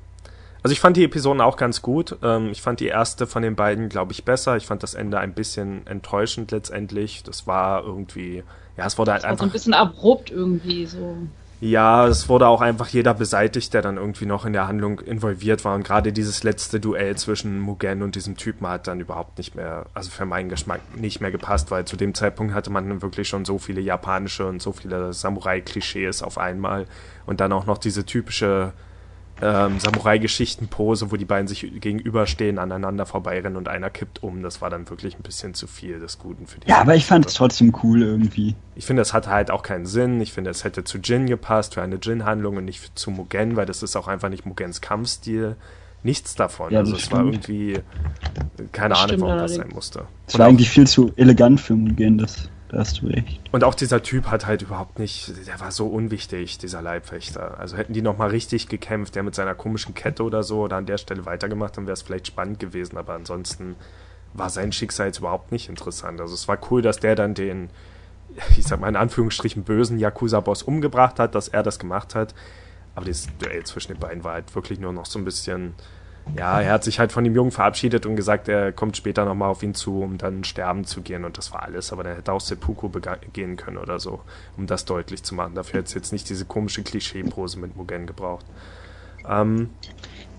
[0.63, 2.17] also ich fand die Episoden auch ganz gut.
[2.21, 4.57] Ähm, ich fand die erste von den beiden, glaube ich, besser.
[4.57, 7.23] Ich fand das Ende ein bisschen enttäuschend letztendlich.
[7.23, 8.43] Das war irgendwie,
[8.77, 9.39] ja, es wurde halt einfach.
[9.39, 11.17] so ein bisschen abrupt irgendwie so.
[11.63, 15.63] Ja, es wurde auch einfach jeder beseitigt, der dann irgendwie noch in der Handlung involviert
[15.63, 15.75] war.
[15.75, 19.85] Und gerade dieses letzte Duell zwischen Mugen und diesem Typen hat dann überhaupt nicht mehr,
[19.93, 23.45] also für meinen Geschmack nicht mehr gepasst, weil zu dem Zeitpunkt hatte man wirklich schon
[23.45, 26.87] so viele japanische und so viele Samurai-Klischees auf einmal.
[27.27, 28.73] Und dann auch noch diese typische
[29.41, 34.43] ähm, Samurai-Geschichten-Pose, wo die beiden sich gegenüberstehen, aneinander vorbeirennen und einer kippt um.
[34.43, 36.69] Das war dann wirklich ein bisschen zu viel des Guten für die.
[36.69, 38.55] Ja, aber ich fand es trotzdem cool irgendwie.
[38.75, 40.21] Ich finde, es hatte halt auch keinen Sinn.
[40.21, 43.65] Ich finde, es hätte zu Jin gepasst, für eine Jin-Handlung und nicht zu Mugen, weil
[43.65, 45.55] das ist auch einfach nicht Mugens Kampfstil.
[46.03, 46.71] Nichts davon.
[46.71, 47.79] Ja, also das es war irgendwie
[48.71, 50.05] keine Das Ahnung, warum das sein musste.
[50.27, 53.41] Es war eigentlich viel zu elegant für Mugen, das, da hast du recht.
[53.51, 57.59] Und auch dieser Typ hat halt überhaupt nicht, der war so unwichtig, dieser Leibwächter.
[57.59, 60.85] Also hätten die nochmal richtig gekämpft, der mit seiner komischen Kette oder so, oder an
[60.85, 63.75] der Stelle weitergemacht, dann wäre es vielleicht spannend gewesen, aber ansonsten
[64.33, 66.21] war sein Schicksal jetzt überhaupt nicht interessant.
[66.21, 67.69] Also es war cool, dass der dann den,
[68.55, 72.33] ich sag mal in Anführungsstrichen, bösen Yakuza-Boss umgebracht hat, dass er das gemacht hat.
[72.95, 75.73] Aber das Duell zwischen den beiden war halt wirklich nur noch so ein bisschen,
[76.37, 79.49] ja, er hat sich halt von dem Jungen verabschiedet und gesagt, er kommt später nochmal
[79.49, 81.91] auf ihn zu, um dann sterben zu gehen und das war alles.
[81.91, 82.89] Aber der hätte auch Seppuku
[83.33, 84.21] gehen können oder so,
[84.57, 85.55] um das deutlich zu machen.
[85.55, 88.45] Dafür hätte es jetzt nicht diese komische Klischee-Pose mit Mugen gebraucht.
[89.27, 89.69] Ähm,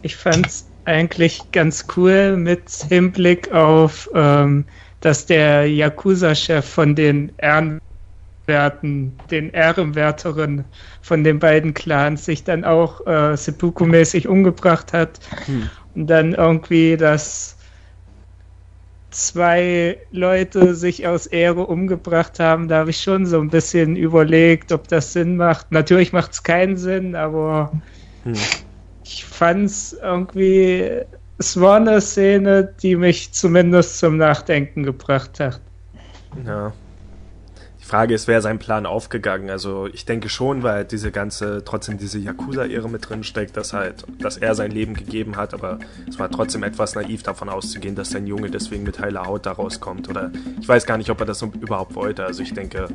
[0.02, 4.64] Ich fand's eigentlich ganz cool mit Hinblick auf, ähm,
[5.00, 10.64] dass der Yakuza-Chef von den Ehrenwerten, den Ehrenwärterinnen
[11.02, 15.20] von den beiden Clans sich dann auch äh, Seppuku-mäßig umgebracht hat.
[15.46, 15.70] Hm.
[15.94, 17.56] Und dann irgendwie, dass
[19.10, 24.72] zwei Leute sich aus Ehre umgebracht haben, da habe ich schon so ein bisschen überlegt,
[24.72, 25.70] ob das Sinn macht.
[25.70, 27.72] Natürlich macht es keinen Sinn, aber
[28.24, 28.34] hm.
[29.04, 31.02] ich fand's irgendwie,
[31.38, 35.60] es war eine Szene, die mich zumindest zum Nachdenken gebracht hat.
[36.46, 36.72] Ja.
[37.92, 39.50] Frage ist, wäre sein Plan aufgegangen?
[39.50, 44.06] Also ich denke schon, weil diese ganze, trotzdem diese Yakuza-Ehre mit drin steckt, dass halt,
[44.18, 45.78] dass er sein Leben gegeben hat, aber
[46.08, 49.52] es war trotzdem etwas naiv davon auszugehen, dass sein Junge deswegen mit heiler Haut da
[49.52, 50.08] rauskommt.
[50.08, 52.24] Oder ich weiß gar nicht, ob er das überhaupt wollte.
[52.24, 52.88] Also ich denke,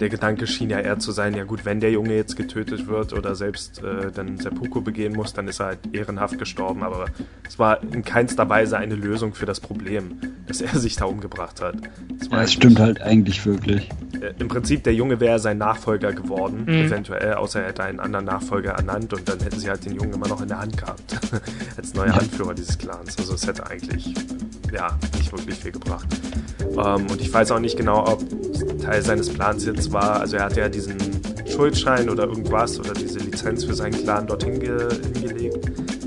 [0.00, 3.12] der Gedanke schien ja eher zu sein, ja gut, wenn der Junge jetzt getötet wird
[3.12, 6.82] oder selbst äh, dann Seppuku begehen muss, dann ist er halt ehrenhaft gestorben.
[6.82, 7.06] Aber
[7.46, 11.60] es war in keinster Weise eine Lösung für das Problem, dass er sich da umgebracht
[11.60, 11.76] hat.
[12.20, 13.88] Es war Ja, das stimmt halt eigentlich wirklich.
[14.20, 16.86] äh, im Prinzip der Junge wäre sein Nachfolger geworden, Mhm.
[16.86, 20.14] eventuell, außer er hätte einen anderen Nachfolger ernannt und dann hätte sie halt den Jungen
[20.14, 21.18] immer noch in der Hand gehabt.
[21.76, 22.14] Als neuer Ja.
[22.14, 23.16] Anführer dieses Clans.
[23.18, 24.14] Also es hätte eigentlich
[24.72, 26.06] ja nicht wirklich viel gebracht.
[26.76, 28.22] Ähm, und ich weiß auch nicht genau, ob
[28.82, 30.96] Teil seines Plans jetzt war, also er hatte ja diesen
[31.46, 35.58] Schuldschein oder irgendwas oder diese Lizenz für seinen Clan dorthin ge hingelegt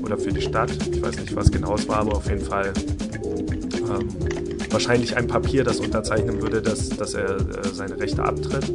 [0.02, 0.70] oder für die Stadt.
[0.90, 2.72] Ich weiß nicht, was genau es war, aber auf jeden Fall
[3.76, 4.08] ähm,
[4.70, 8.68] wahrscheinlich ein Papier, das unterzeichnen würde, dass, dass er äh, seine Rechte abtritt.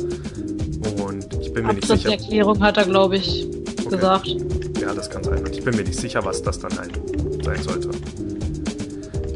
[1.03, 2.09] Und ich bin mir nicht sicher.
[2.09, 3.47] Abtrittserklärung hat er, glaube ich,
[3.85, 3.95] Okay.
[3.95, 4.27] gesagt.
[4.79, 5.39] Ja, das kann sein.
[5.39, 6.91] Und ich bin mir nicht sicher, was das dann halt
[7.43, 7.89] sein sollte.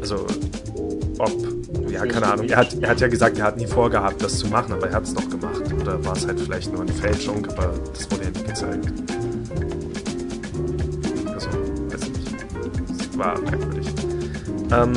[0.00, 0.26] Also,
[1.18, 1.32] ob,
[1.94, 2.48] ja, keine Ahnung.
[2.48, 4.96] Er hat, er hat ja gesagt, er hat nie vorgehabt, das zu machen, aber er
[4.96, 5.62] hat es doch gemacht.
[5.80, 8.92] Oder war es halt vielleicht nur eine Fälschung, aber das wurde ja nie gezeigt.
[11.32, 11.48] Also,
[11.90, 13.10] weiß ich nicht.
[13.12, 13.88] Es war merkwürdig.
[14.72, 14.92] Ähm,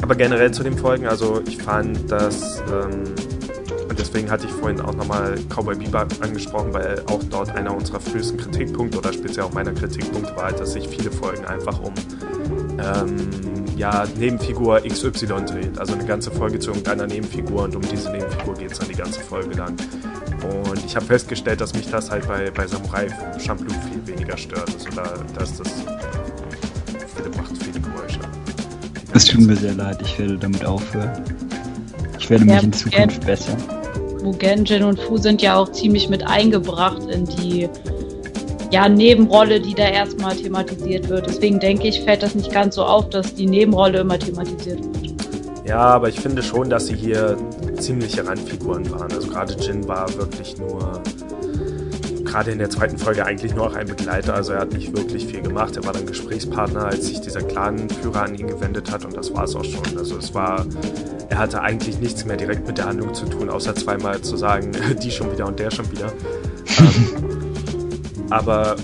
[0.00, 3.04] aber generell zu den Folgen, also ich fand, dass ähm,
[3.90, 8.00] und deswegen hatte ich vorhin auch nochmal Cowboy Bebop angesprochen, weil auch dort einer unserer
[8.00, 11.92] frühesten Kritikpunkte oder speziell auch meiner Kritikpunkte war, dass sich viele Folgen einfach um
[12.78, 13.28] ähm,
[13.78, 15.78] ja, Nebenfigur XY dreht.
[15.78, 18.94] Also eine ganze Folge zu irgendeiner Nebenfigur und um diese Nebenfigur geht es dann die
[18.94, 19.76] ganze Folge lang.
[20.42, 23.06] Und ich habe festgestellt, dass mich das halt bei, bei Samurai
[23.38, 24.68] Champloo viel weniger stört.
[24.74, 25.68] Also da, da ist das
[27.16, 28.20] viele macht viele Geräusche.
[29.14, 31.22] Es tut mir sehr leid, ich werde damit aufhören.
[32.18, 33.56] Ich werde Ja, mich in Zukunft besser.
[34.22, 37.68] Mugen, Jin und Fu sind ja auch ziemlich mit eingebracht in die
[38.70, 41.26] ja, Nebenrolle, die da erstmal thematisiert wird.
[41.26, 44.98] Deswegen denke ich, fällt das nicht ganz so auf, dass die Nebenrolle immer thematisiert wird.
[45.66, 47.36] Ja, aber ich finde schon, dass sie hier
[47.78, 49.12] ziemliche Randfiguren waren.
[49.12, 51.02] Also gerade Jin war wirklich nur,
[52.24, 55.26] gerade in der zweiten Folge eigentlich nur auch ein Begleiter, also er hat nicht wirklich
[55.26, 55.76] viel gemacht.
[55.76, 59.44] Er war dann Gesprächspartner, als sich dieser Clanführer an ihn gewendet hat und das war
[59.44, 59.98] es auch schon.
[59.98, 60.64] Also es war,
[61.28, 64.72] er hatte eigentlich nichts mehr direkt mit der Handlung zu tun, außer zweimal zu sagen,
[65.02, 66.12] die schon wieder und der schon wieder.
[66.78, 67.28] ähm,
[68.30, 68.76] aber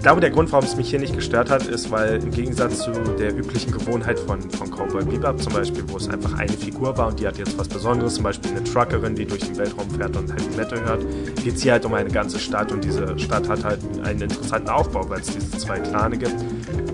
[0.00, 2.78] ich glaube, der Grund, warum es mich hier nicht gestört hat, ist, weil im Gegensatz
[2.78, 6.96] zu der üblichen Gewohnheit von, von Cowboy Bebop zum Beispiel, wo es einfach eine Figur
[6.96, 9.90] war und die hat jetzt was Besonderes, zum Beispiel eine Truckerin, die durch den Weltraum
[9.90, 11.04] fährt und Heavy Metal hört,
[11.44, 14.70] geht es hier halt um eine ganze Stadt und diese Stadt hat halt einen interessanten
[14.70, 16.36] Aufbau, weil es diese zwei Klane gibt.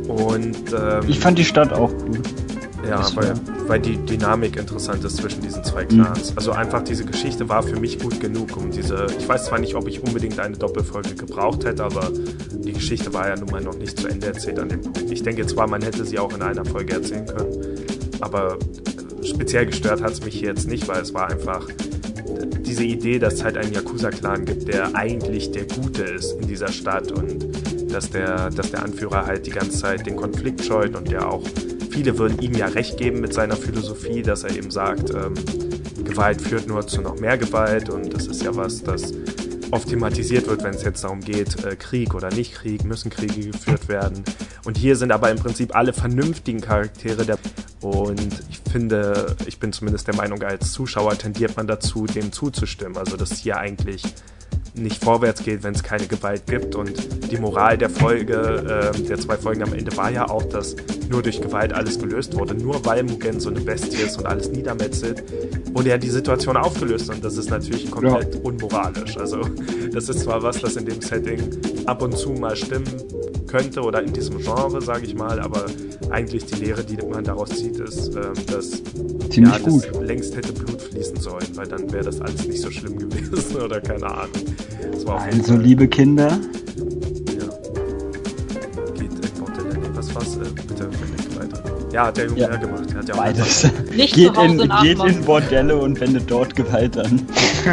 [0.08, 2.45] Und ähm, ich fand die Stadt auch gut.
[2.88, 3.34] Ja, weil,
[3.66, 6.30] weil die Dynamik interessant ist zwischen diesen zwei Clans.
[6.30, 6.38] Mhm.
[6.38, 9.06] Also einfach diese Geschichte war für mich gut genug, um diese.
[9.18, 12.10] Ich weiß zwar nicht, ob ich unbedingt eine Doppelfolge gebraucht hätte, aber
[12.52, 15.10] die Geschichte war ja nun mal noch nicht zu Ende erzählt an dem Punkt.
[15.10, 17.76] Ich denke zwar, man hätte sie auch in einer Folge erzählen können,
[18.20, 18.58] aber
[19.22, 21.66] speziell gestört hat es mich jetzt nicht, weil es war einfach
[22.60, 26.68] diese Idee, dass es halt einen Yakuza-Clan gibt, der eigentlich der Gute ist in dieser
[26.68, 27.46] Stadt und
[27.92, 31.42] dass der, dass der Anführer halt die ganze Zeit den Konflikt scheut und der auch
[31.96, 35.32] viele würden ihm ja recht geben mit seiner Philosophie, dass er eben sagt, ähm,
[36.04, 39.14] Gewalt führt nur zu noch mehr Gewalt und das ist ja was, das
[39.70, 43.50] oft thematisiert wird, wenn es jetzt darum geht, äh, Krieg oder nicht Krieg, müssen Kriege
[43.50, 44.24] geführt werden.
[44.64, 47.38] Und hier sind aber im Prinzip alle vernünftigen Charaktere der
[47.82, 52.96] und ich finde, ich bin zumindest der Meinung, als Zuschauer tendiert man dazu, dem zuzustimmen.
[52.96, 54.02] Also dass hier eigentlich
[54.78, 56.74] nicht vorwärts geht, wenn es keine Gewalt gibt.
[56.74, 56.92] Und
[57.30, 60.76] die Moral der Folge, äh, der zwei Folgen am Ende war ja auch, dass
[61.08, 62.54] nur durch Gewalt alles gelöst wurde.
[62.54, 65.22] Nur weil Mugen so eine Bestie ist und alles niedermetzelt,
[65.72, 67.10] wurde ja die Situation aufgelöst.
[67.10, 68.40] Und das ist natürlich komplett ja.
[68.42, 69.16] unmoralisch.
[69.16, 69.40] Also
[69.92, 71.40] das ist zwar was, das in dem Setting
[71.86, 72.86] ab und zu mal stimmen
[73.46, 75.66] könnte oder in diesem Genre, sage ich mal, aber
[76.10, 78.82] eigentlich die Lehre, die man daraus zieht, ist, ähm, dass
[79.30, 80.02] Ziemlich ja, gut.
[80.02, 83.80] längst hätte Blut fließen sollen, weil dann wäre das alles nicht so schlimm gewesen oder
[83.80, 84.30] keine Ahnung.
[85.06, 86.28] Also, liebe Kinder.
[86.28, 87.48] Ja.
[88.94, 89.90] Geht in Bordelle.
[89.94, 90.36] Was war's?
[90.36, 91.62] Äh, bitte, bitte weiter.
[91.92, 92.84] Ja, hat der Junge ja, ja gemacht.
[92.92, 93.68] Er hat ja auch Beides.
[93.94, 97.26] Nicht geht, in, geht in Bordelle und wendet dort Gewalt an.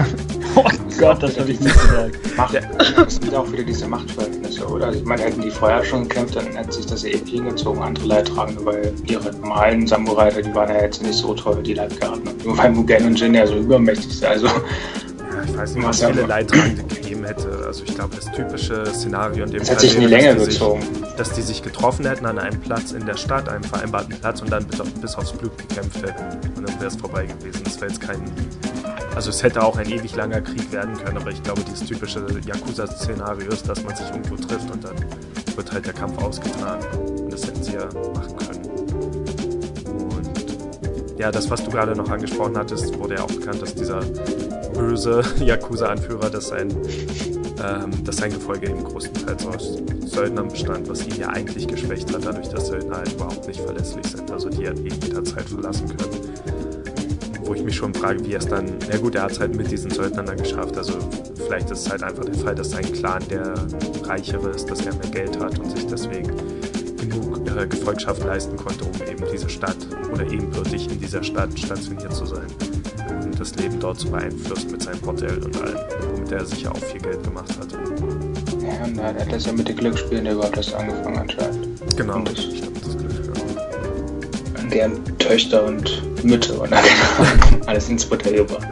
[0.56, 0.63] oh
[1.03, 2.37] Gott, das habe ich nicht gesagt.
[2.37, 2.55] Macht,
[2.95, 4.87] das sind auch wieder diese Machtverhältnisse, oder?
[4.87, 7.81] Also, ich meine, hätten die vorher schon gekämpft, dann hätte sich das ewig hingezogen.
[7.81, 12.23] Andere Leidtragende, weil ihre normalen Samurai, die waren ja jetzt nicht so toll, die Leidgeraden.
[12.43, 14.27] Nur weil Mugen und Jin ja so übermächtig sind.
[14.27, 14.47] Also,
[15.45, 17.63] ich weiß nicht, was viele Leidtragende gegeben hätte.
[17.65, 20.35] Also ich glaube, das typische Szenario in dem das Fall hat sich in die Länge
[20.35, 20.81] dass gezogen.
[20.81, 24.41] Sich, dass die sich getroffen hätten an einem Platz in der Stadt, einem vereinbarten Platz
[24.41, 26.23] und dann bis, bis aufs Blut gekämpft hätten.
[26.55, 27.61] Und dann wäre es vorbei gewesen.
[27.65, 28.21] Das wäre jetzt kein...
[29.15, 32.26] Also es hätte auch ein ewig langer Krieg werden können, aber ich glaube, dieses typische
[32.45, 34.95] Yakuza-Szenario ist, dass man sich irgendwo trifft und dann
[35.56, 36.84] wird halt der Kampf ausgetragen.
[36.97, 38.69] Und das hätten sie ja machen können.
[39.86, 44.02] Und ja, das, was du gerade noch angesprochen hattest, wurde ja auch bekannt, dass dieser
[44.73, 46.69] böse Yakuza-Anführer, dass sein,
[47.63, 52.26] ähm, dass sein Gefolge eben größtenteils aus Söldnern bestand, was ihn ja eigentlich geschwächt hat,
[52.26, 56.33] dadurch, dass Söldner halt überhaupt nicht verlässlich sind, also die er jederzeit verlassen können.
[57.45, 59.56] Wo ich mich schon frage, wie er es dann, na gut, er hat es halt
[59.56, 60.93] mit diesen Söldnern dann geschafft, also
[61.45, 63.53] vielleicht ist es halt einfach der Fall, dass sein Clan der
[64.03, 66.32] reichere ist, dass er mehr Geld hat und sich deswegen
[66.97, 69.77] genug äh, Gefolgschaft leisten konnte, um eben diese Stadt
[70.12, 72.47] oder ebenbürtig in dieser Stadt stationiert zu sein
[73.43, 75.77] das Leben dort zu beeinflussen mit seinem Hotel und allem,
[76.13, 77.71] womit er sicher auch viel Geld gemacht hat.
[77.73, 81.97] Ja, und er hat das ja mit den Glücksspielen überhaupt erst angefangen anscheinend.
[81.97, 83.02] Genau, und das, stimmt, das
[84.73, 86.73] Deren Töchter und Mütter und
[87.67, 88.67] alles ins Hotel gebracht.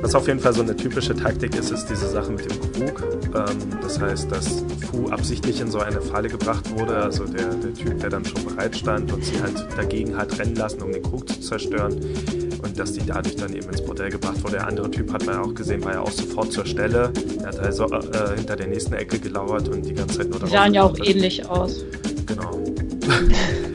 [0.00, 3.02] Was auf jeden Fall so eine typische Taktik ist, ist diese Sache mit dem Krug.
[3.34, 7.74] Ähm, das heißt, dass Fu absichtlich in so eine Falle gebracht wurde, also der, der
[7.74, 11.02] Typ, der dann schon bereit stand und sie halt dagegen hat rennen lassen, um den
[11.02, 11.94] Krug zu zerstören
[12.62, 14.56] und dass die dadurch dann eben ins Bordell gebracht wurde.
[14.56, 17.12] Der andere Typ hat man ja auch gesehen, war ja auch sofort zur Stelle.
[17.40, 20.50] Er hat also äh, hinter der nächsten Ecke gelauert und die ganze Zeit nur darauf.
[20.50, 21.84] Die sahen ja auch ähnlich aus.
[22.26, 22.62] Genau.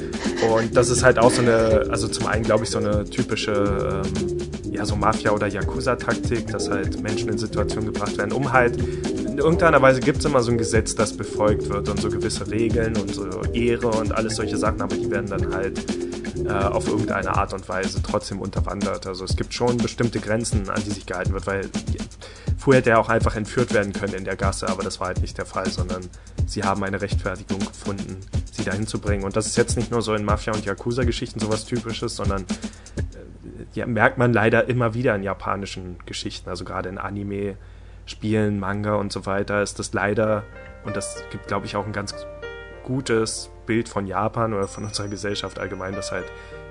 [0.55, 4.03] und das ist halt auch so eine, also zum einen glaube ich so eine typische,
[4.05, 8.77] ähm, ja so Mafia- oder Yakuza-Taktik, dass halt Menschen in Situationen gebracht werden, um halt
[9.33, 12.49] in irgendeiner Weise gibt es immer so ein Gesetz, das befolgt wird und so gewisse
[12.51, 15.79] Regeln und so Ehre und alles solche Sachen, aber die werden dann halt
[16.45, 19.07] äh, auf irgendeine Art und Weise trotzdem unterwandert.
[19.07, 21.69] Also es gibt schon bestimmte Grenzen, an die sich gehalten wird, weil
[22.63, 25.21] vorher hätte er auch einfach entführt werden können in der Gasse, aber das war halt
[25.21, 26.09] nicht der Fall, sondern
[26.45, 28.21] sie haben eine Rechtfertigung gefunden,
[28.53, 29.25] sie dahin zu bringen.
[29.25, 33.65] Und das ist jetzt nicht nur so in Mafia- und Yakuza-Geschichten sowas Typisches, sondern äh,
[33.73, 37.57] ja, merkt man leider immer wieder in japanischen Geschichten, also gerade in Anime,
[38.05, 40.43] Spielen, Manga und so weiter ist das leider,
[40.85, 42.15] und das gibt, glaube ich, auch ein ganz
[42.85, 46.25] gutes Bild von Japan oder von unserer Gesellschaft allgemein, dass halt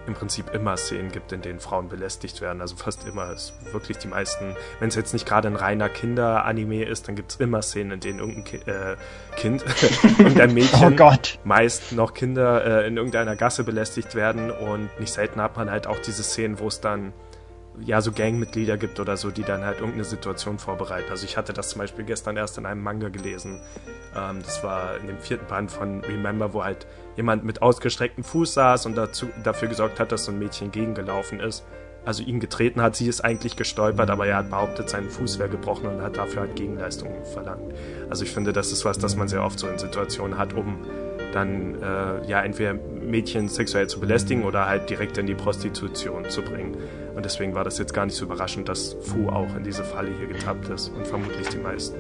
[0.06, 2.60] im Prinzip immer Szenen gibt, in denen Frauen belästigt werden.
[2.60, 3.30] Also fast immer.
[3.30, 7.32] Es wirklich die meisten, wenn es jetzt nicht gerade ein reiner Kinder-Anime ist, dann gibt
[7.32, 8.96] es immer Szenen, in denen irgendein Ki äh,
[9.36, 9.64] Kind,
[10.18, 11.12] irgendein Mädchen, oh
[11.44, 14.50] meist noch Kinder äh, in irgendeiner Gasse belästigt werden.
[14.50, 17.12] Und nicht selten hat man halt auch diese Szenen, wo es dann
[17.80, 21.10] ja so Gangmitglieder gibt oder so, die dann halt irgendeine Situation vorbereiten.
[21.10, 23.60] Also ich hatte das zum Beispiel gestern erst in einem Manga gelesen.
[24.16, 28.54] Ähm, das war in dem vierten Band von Remember, wo halt jemand mit ausgestrecktem Fuß
[28.54, 31.64] saß und dazu, dafür gesorgt hat, dass so ein Mädchen gegengelaufen ist.
[32.04, 35.48] Also ihn getreten hat, sie ist eigentlich gestolpert, aber er hat behauptet, sein Fuß wäre
[35.48, 37.72] gebrochen und hat dafür halt Gegenleistungen verlangt.
[38.10, 40.84] Also ich finde, das ist was, das man sehr oft so in Situationen hat, um
[41.34, 46.42] dann äh, ja entweder Mädchen sexuell zu belästigen oder halt direkt in die Prostitution zu
[46.42, 46.76] bringen.
[47.14, 50.10] Und deswegen war das jetzt gar nicht so überraschend, dass Fu auch in diese Falle
[50.18, 51.96] hier getappt ist und vermutlich die meisten.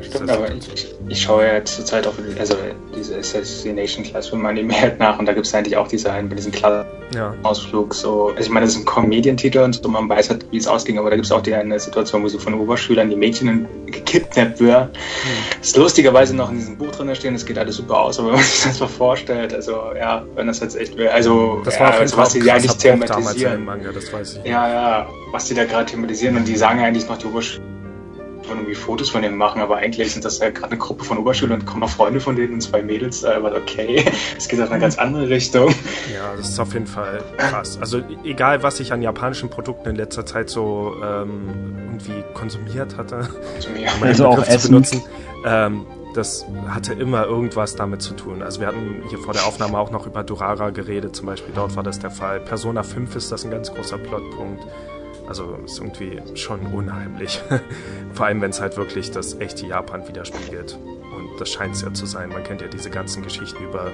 [0.00, 2.56] Ja, stimmt, aber ich, ich schaue ja zurzeit auch also
[2.96, 6.28] diese Assassination Class für Anime halt nach und da gibt es eigentlich auch diese einen
[6.28, 7.94] mit diesem Klasse-Ausflug.
[7.94, 8.28] So.
[8.28, 10.98] Also ich meine, das ist ein Comedian-Titel und so, man weiß halt, wie es ausging,
[10.98, 14.60] aber da gibt es auch die eine Situation, wo so von Oberschülern die Mädchen gekidnappt
[14.60, 14.90] werden.
[14.90, 15.58] Hm.
[15.58, 18.28] Das ist lustigerweise noch in diesem Buch drin stehen, das geht alles super aus, aber
[18.30, 21.78] wenn man sich das mal vorstellt, also ja, wenn das jetzt echt wäre, also das
[21.78, 23.64] war ja, also, was sie eigentlich thematisieren.
[23.64, 24.50] Manga, das weiß ich.
[24.50, 27.69] Ja, ja, was sie da gerade thematisieren und die sagen ja eigentlich noch die Oberschüler
[28.48, 31.60] irgendwie Fotos von denen machen, aber eigentlich sind das ja gerade eine Gruppe von Oberschülern
[31.60, 34.04] und kommen auch Freunde von denen und zwei Mädels, aber okay,
[34.36, 35.68] es geht auf eine ganz andere Richtung.
[36.12, 37.78] Ja, das ist auf jeden Fall krass.
[37.80, 43.28] Also egal, was ich an japanischen Produkten in letzter Zeit so ähm, irgendwie konsumiert hatte,
[43.98, 44.58] um also auch Essen.
[44.58, 45.02] zu benutzen,
[45.44, 48.42] ähm, das hatte immer irgendwas damit zu tun.
[48.42, 51.76] Also wir hatten hier vor der Aufnahme auch noch über Durara geredet, zum Beispiel dort
[51.76, 52.40] war das der Fall.
[52.40, 54.64] Persona 5 ist das ein ganz großer Plotpunkt.
[55.30, 57.40] Also ist irgendwie schon unheimlich.
[58.14, 60.76] Vor allem, wenn es halt wirklich das echte Japan widerspiegelt.
[61.16, 62.30] Und das scheint es ja zu sein.
[62.30, 63.92] Man kennt ja diese ganzen Geschichten über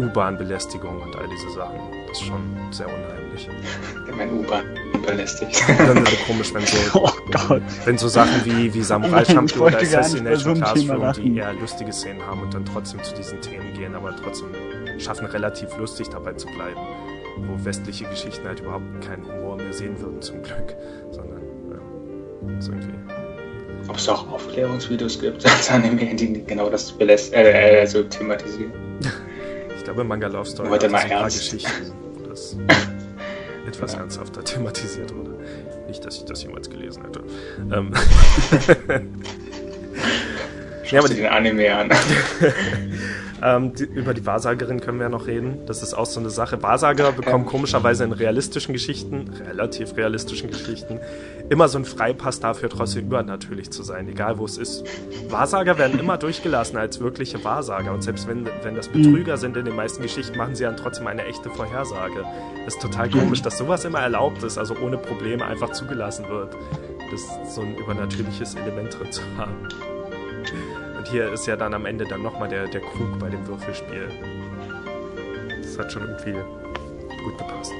[0.00, 1.78] U-Bahn-Belästigung und all diese Sachen.
[2.08, 3.48] Das ist schon sehr unheimlich.
[4.16, 4.64] Wenn U-Bahn
[5.06, 5.62] belästigt.
[5.78, 7.62] Dann ist es komisch, wenn so, oh Gott.
[7.84, 12.24] wenn so Sachen wie, wie Samurai Champloo oder Assassination so Classroom, die eher lustige Szenen
[12.24, 14.48] haben und dann trotzdem zu diesen Themen gehen, aber trotzdem
[14.98, 16.80] schaffen, relativ lustig dabei zu bleiben
[17.46, 20.76] wo westliche Geschichten halt überhaupt keinen Humor mehr sehen würden, zum Glück,
[21.10, 21.40] sondern
[21.70, 22.94] ja, so irgendwie.
[23.88, 28.72] Ob es auch Aufklärungsvideos gibt als Anime, die genau das belässt, äh, äh, so thematisieren.
[29.76, 32.56] ich glaube, Manga Love Story hat ein paar Geschichten, wo das
[33.66, 34.00] etwas ja.
[34.00, 35.32] ernsthafter thematisiert wurde.
[35.88, 37.22] Nicht, dass ich das jemals gelesen hätte.
[37.74, 37.92] Ähm.
[40.84, 41.90] Schau ja, aber den Anime an.
[43.42, 45.58] Ähm, die, über die Wahrsagerin können wir ja noch reden.
[45.66, 46.62] Das ist auch so eine Sache.
[46.62, 51.00] Wahrsager bekommen komischerweise in realistischen Geschichten, relativ realistischen Geschichten,
[51.50, 54.84] immer so einen Freipass dafür, trotzdem übernatürlich zu sein, egal wo es ist.
[55.28, 57.92] Wahrsager werden immer durchgelassen als wirkliche Wahrsager.
[57.92, 61.08] Und selbst wenn, wenn das Betrüger sind in den meisten Geschichten, machen sie dann trotzdem
[61.08, 62.24] eine echte Vorhersage.
[62.64, 66.56] Das ist total komisch, dass sowas immer erlaubt ist, also ohne Probleme einfach zugelassen wird.
[67.10, 69.68] Das so ein übernatürliches Element drin zu haben.
[71.02, 74.08] Und hier ist ja dann am Ende dann nochmal der, der Krug bei dem Würfelspiel.
[75.60, 76.30] Das hat schon irgendwie
[77.24, 77.72] gut gepasst.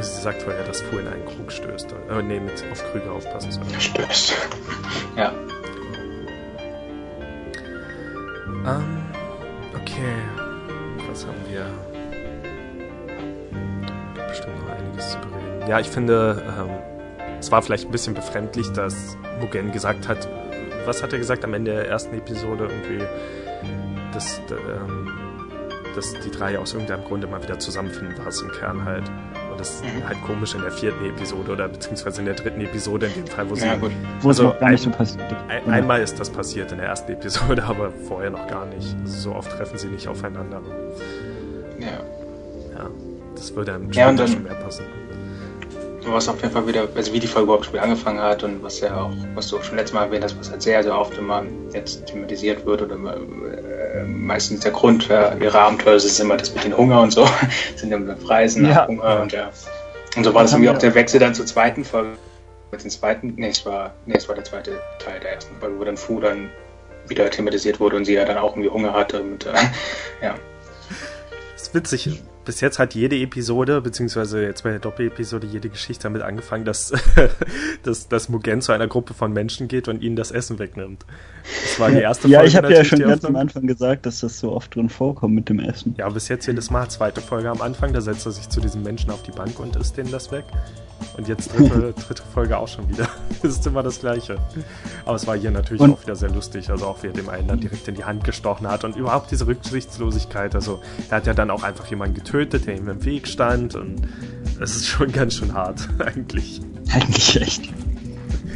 [0.00, 1.92] Sie sagt vorher, dass Fu in einen Krug stößt.
[1.92, 3.62] Äh, nee, mit auf Krüge aufpassen soll.
[3.78, 4.34] Stößt.
[5.16, 5.32] Ja.
[8.66, 9.04] Ähm,
[9.80, 10.16] okay.
[11.08, 11.66] Was haben wir?
[14.26, 15.68] Bestimmt noch einiges zu bereden.
[15.68, 16.70] Ja, ich finde, ähm,
[17.38, 20.28] es war vielleicht ein bisschen befremdlich, dass Mugen gesagt hat,
[20.88, 22.64] was hat er gesagt am Ende der ersten Episode?
[22.64, 23.04] Irgendwie,
[24.12, 25.12] dass, ähm,
[25.94, 29.04] dass die drei aus irgendeinem Grunde mal wieder zusammenfinden, war es im Kern halt.
[29.50, 30.08] Und das ist mhm.
[30.08, 33.48] halt komisch in der vierten Episode oder beziehungsweise in der dritten Episode, in dem Fall,
[33.48, 33.66] wo sie.
[33.66, 33.92] Ja, gut.
[34.20, 35.24] Wo also es gar nicht so passiert.
[35.48, 38.96] Ein, einmal ist das passiert in der ersten Episode, aber vorher noch gar nicht.
[39.02, 40.62] Also so oft treffen sie nicht aufeinander.
[41.78, 42.00] Ja.
[42.76, 42.90] Ja,
[43.34, 44.84] das würde einem ja, schon mehr passen
[46.06, 48.80] was auf jeden Fall wieder, also wie die Folge überhaupt Spiel angefangen hat und was
[48.80, 51.16] ja auch, was du auch schon letztes Mal erwähnt hast, was halt sehr, sehr oft
[51.18, 56.54] immer jetzt thematisiert wird oder äh, meistens der Grund für ihre Abenteuer ist immer das
[56.54, 57.28] mit dem Hunger und so,
[57.76, 58.86] sind immer Reisen nach ja.
[58.86, 59.50] Hunger und ja.
[60.16, 62.16] Und so war das, das irgendwie auch der Wechsel dann zur zweiten Folge.
[62.70, 65.78] Mit dem zweiten, nee, es war, nee, es war der zweite Teil der ersten Folge,
[65.78, 66.50] wo dann Fu dann
[67.06, 69.52] wieder thematisiert wurde und sie ja dann auch irgendwie Hunger hatte und äh,
[70.22, 70.34] ja.
[71.54, 76.04] Das ist witzig bis jetzt hat jede Episode, beziehungsweise jetzt bei der Doppel-Episode, jede Geschichte
[76.04, 76.94] damit angefangen, dass,
[77.82, 81.04] dass, dass Mugen zu einer Gruppe von Menschen geht und ihnen das Essen wegnimmt.
[81.44, 82.52] Das war die erste ja, Folge.
[82.52, 85.34] Ja, ich habe ja schon ganz am Anfang gesagt, dass das so oft drin vorkommt
[85.34, 85.94] mit dem Essen.
[85.98, 86.88] Ja, bis jetzt jedes Mal.
[86.88, 89.76] Zweite Folge am Anfang, da setzt er sich zu diesen Menschen auf die Bank und
[89.76, 90.46] isst denen das weg.
[91.16, 93.08] Und jetzt dritte, dritte Folge auch schon wieder.
[93.40, 94.38] Das ist immer das Gleiche.
[95.04, 96.70] Aber es war hier natürlich und auch wieder sehr lustig.
[96.70, 99.30] Also auch wie er dem einen dann direkt in die Hand gestochen hat und überhaupt
[99.30, 100.56] diese Rücksichtslosigkeit.
[100.56, 104.08] Also er hat ja dann auch einfach jemanden getötet der ihm im Weg stand und
[104.60, 106.60] es ist schon ganz schön hart, eigentlich.
[106.92, 107.62] Eigentlich echt.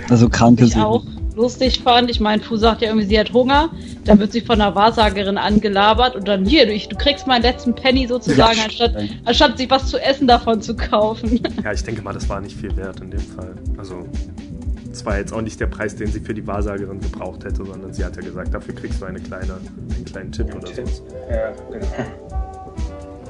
[0.09, 1.05] Also kranke Ich auch
[1.37, 2.11] lustig fand.
[2.11, 3.70] Ich meine, Fu sagt ja irgendwie, sie hat Hunger.
[4.05, 7.74] Dann wird sie von einer Wahrsagerin angelabert und dann hier, du, du kriegst meinen letzten
[7.74, 11.41] Penny sozusagen, Ja, anstatt, anstatt sich was zu essen davon zu kaufen.
[11.64, 13.55] Ja, ich denke mal, das war nicht viel wert in dem Fall.
[13.78, 14.07] Also,
[14.91, 17.93] es war jetzt auch nicht der Preis, den sie für die Wahrsagerin gebraucht hätte, sondern
[17.95, 19.55] sie hat ja gesagt, dafür kriegst du eine kleine,
[19.95, 20.87] einen kleinen Tipp oder Tipp.
[20.87, 21.03] sowas.
[21.30, 21.87] Ja, genau.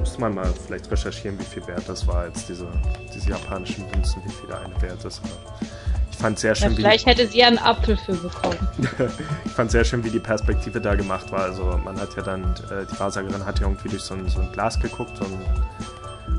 [0.00, 2.66] Müsste man mal vielleicht recherchieren, wie viel wert das war, jetzt diese,
[3.14, 5.20] diese japanischen Münzen, wie viel da eine wert ist.
[5.22, 5.68] Aber
[6.12, 8.58] ich fand sehr Ja, schön, wie die, vielleicht hätte sie ja einen Apfel für bekommen.
[9.44, 11.40] ich fand sehr schön, wie die Perspektive da gemacht war.
[11.40, 14.40] Also man hat ja dann, äh, die Wahrsagerin hat ja irgendwie durch so ein, so
[14.40, 15.40] ein Glas geguckt, so ein,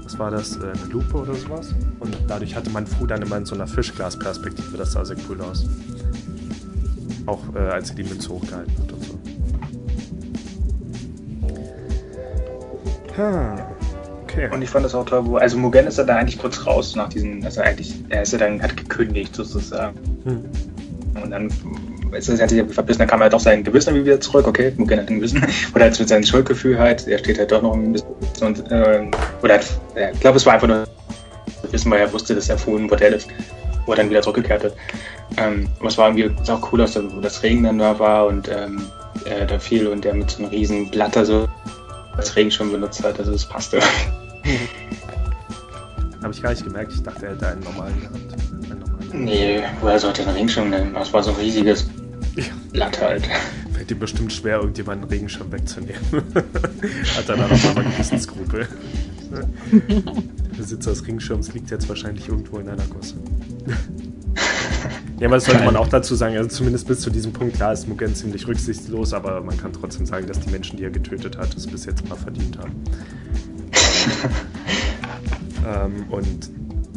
[0.04, 1.74] was war das, äh, eine Lupe oder sowas.
[2.00, 5.42] Und dadurch hatte man Fu dann immer in so einer Fischglasperspektive, das sah sehr cool
[5.42, 5.66] aus.
[7.26, 9.20] Auch äh, als sie die Münze hochgehalten hat und so.
[13.18, 13.73] Ha.
[14.34, 14.50] Okay.
[14.52, 16.96] Und ich fand das auch toll, wo, also Mugen ist ja da eigentlich kurz raus
[16.96, 19.96] nach diesen, also eigentlich, er ist ja dann, hat gekündigt sozusagen.
[20.24, 20.46] Hm.
[21.22, 21.50] Und dann
[22.14, 24.74] ist es, hat sich verbissen, dann kam halt auch sein Gewissen irgendwie wieder zurück, okay,
[24.78, 25.46] Mugen hat ein Gewissen.
[25.76, 28.08] Oder halt mit seinem Schuldgefühl halt, er steht halt doch noch ein bisschen
[28.42, 29.12] und, ähm,
[29.42, 29.66] oder hat,
[29.96, 30.86] ja, ich glaube, es war einfach nur
[31.72, 33.30] Wissen, weil er wusste, dass er Fu ein Bordell ist,
[33.86, 34.76] wo er dann wieder zurückgekehrt ist.
[35.38, 38.28] Ähm, es war irgendwie ist auch cool, dass da, wo das Regen dann da war
[38.28, 38.82] und ähm,
[39.26, 41.48] äh, da fiel und der mit so einem riesen Blatter so
[42.18, 43.80] als Regenschirm benutzt hat, also das passte.
[46.22, 48.18] Habe ich gar nicht gemerkt, ich dachte, er hätte einen normalen gehabt.
[48.70, 49.24] Einen normalen.
[49.26, 50.94] Nee, woher sollte ein Regenschirm denn?
[50.94, 51.88] Das war so ein riesiges
[52.36, 52.44] Ja.
[52.72, 53.28] Blatt halt.
[53.74, 56.02] Fällt ihm bestimmt schwer, irgendjemanden einen Regenschirm wegzunehmen.
[56.14, 58.68] Hat er dann auch mal gewissen Skrupel.
[59.32, 63.16] Der Besitzer des Regenschirms liegt jetzt wahrscheinlich irgendwo in einer Gosse.
[65.20, 67.74] Ja, aber das sollte man auch dazu sagen, also zumindest bis zu diesem Punkt, klar
[67.74, 71.38] ist Mugen ziemlich rücksichtslos, aber man kann trotzdem sagen, dass die Menschen, die er getötet
[71.38, 72.74] hat, es bis jetzt mal verdient haben.
[75.68, 76.50] Ähm, und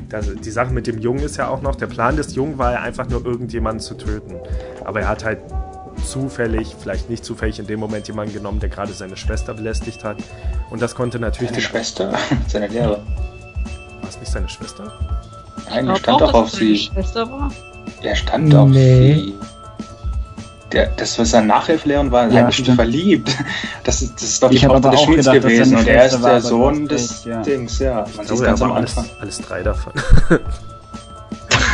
[0.09, 2.73] das, die Sache mit dem Jungen ist ja auch noch, der Plan des Jungen war
[2.73, 4.37] ja einfach nur irgendjemanden zu töten.
[4.85, 5.39] Aber er hat halt
[6.05, 10.19] zufällig, vielleicht nicht zufällig in dem Moment jemanden genommen, der gerade seine Schwester belästigt hat.
[10.71, 11.63] Und das konnte natürlich Seine.
[11.63, 12.13] Schwester,
[12.49, 13.03] seine Lehrerin.
[14.01, 14.93] War es nicht seine Schwester?
[15.69, 16.79] Nein, er stand doch auch, auf dass es seine sie.
[16.79, 17.53] Schwester war.
[18.03, 19.15] Er stand auf Nee.
[19.15, 19.35] sie.
[20.73, 22.75] Der, das, was seine Nachhilfelehrerin war, Ja, stimmt.
[22.77, 23.31] verliebt.
[23.85, 25.77] Das, ist- das ist doch die Ich hab Tochter des auch Schmieds gedacht, dass gewesen
[25.77, 27.43] und er ist der Sohn des ja.
[27.43, 27.95] Dings, ja.
[27.95, 29.17] Man Ich sieht glaube, ganz am war alles, Anfang.
[29.21, 29.93] alles drei davon.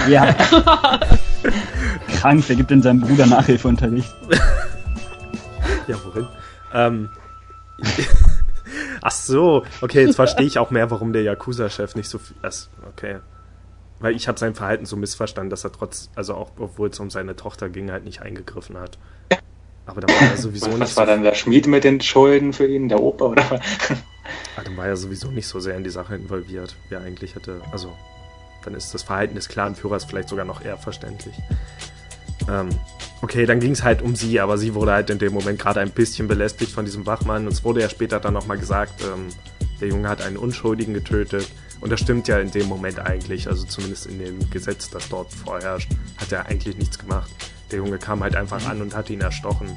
[0.09, 0.35] Ja.
[2.21, 4.13] Krank, wer gibt denn seinem Bruder Nachhilfeunterricht?
[5.89, 6.29] ja, worin?
[6.75, 7.09] Ähm.
[9.01, 12.37] Ach so, okay, jetzt verstehe ich auch mehr, warum der Yakuza-Chef nicht so viel.
[12.91, 13.17] Okay.
[14.03, 17.09] Weil ich habe sein Verhalten so missverstanden, dass er trotz, also auch obwohl es um
[17.09, 18.99] seine Tochter ging, halt nicht eingegriffen hat.
[19.87, 22.01] Aber da war er sowieso Was, nicht was war so, dann der Schmied mit den
[22.01, 23.61] Schulden für ihn, der Opa oder was?
[24.57, 27.35] ah, dann war er sowieso nicht so sehr in die Sache involviert, wie er eigentlich
[27.35, 27.61] hätte.
[27.73, 27.93] Also,
[28.65, 31.35] dann ist das Verhalten des Clanführers vielleicht sogar noch eher verständlich.
[32.49, 32.69] Ähm,
[33.23, 35.81] okay, dann ging es halt um sie, aber sie wurde halt in dem Moment gerade
[35.81, 37.47] ein bisschen belästigt von diesem Wachmann.
[37.47, 39.29] Und es wurde ja später dann nochmal gesagt, ähm,
[39.81, 41.49] der Junge hat einen Unschuldigen getötet.
[41.83, 45.33] Und das stimmt ja in dem Moment eigentlich, also zumindest in dem Gesetz, das dort
[45.33, 47.29] vorherrscht, hat er eigentlich nichts gemacht.
[47.73, 49.77] Der Junge kam halt einfach an und hat ihn erstochen.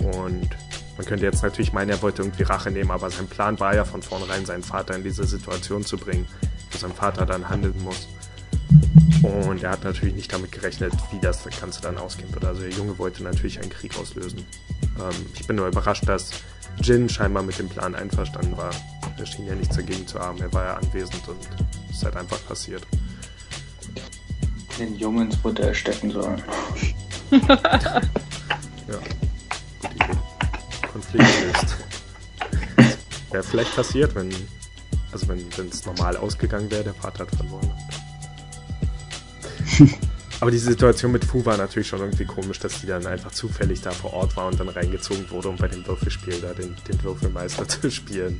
[0.00, 0.48] Und
[0.96, 3.84] man könnte jetzt natürlich meinen, er wollte irgendwie Rache nehmen, aber sein Plan war ja
[3.84, 6.26] von vornherein, seinen Vater in diese Situation zu bringen,
[6.72, 8.08] wo sein Vater dann handeln muss.
[9.22, 12.44] Und er hat natürlich nicht damit gerechnet, wie das Ganze dann ausgehen wird.
[12.44, 14.44] Also der Junge wollte natürlich einen Krieg auslösen.
[14.98, 16.32] Ähm, ich bin nur überrascht, dass
[16.82, 18.72] Jin scheinbar mit dem Plan einverstanden war.
[19.16, 20.40] Er schien ja nichts dagegen zu haben.
[20.40, 21.38] Er war ja anwesend und
[21.90, 22.86] es ist halt einfach passiert.
[24.78, 26.42] Den Jungen ins Butter stecken sollen.
[28.86, 28.98] Ja,
[29.80, 30.18] gute Idee.
[30.92, 31.76] Konflikt löst.
[33.30, 34.30] Wäre vielleicht passiert, wenn,
[35.10, 37.72] also wenn es normal ausgegangen wäre, der Vater hat verloren.
[40.40, 43.80] Aber diese Situation mit Fu war natürlich schon irgendwie komisch, dass die dann einfach zufällig
[43.80, 47.02] da vor Ort war und dann reingezogen wurde, um bei dem Würfelspiel da den, den
[47.02, 48.38] Würfelmeister zu spielen.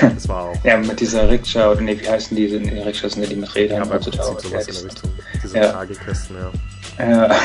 [0.00, 2.48] Das war auch Ja, mit dieser Rikscha, oder nee, wie heißen die?
[2.58, 4.64] Nee, Rikscha sind ja die mit Rädern ja, aber im Prinzip heutzutage.
[4.64, 5.10] sowas Ja, in der Richtung.
[5.42, 5.72] Diese Ja.
[5.72, 6.52] Tragekästen, ja.
[6.98, 7.36] Ja.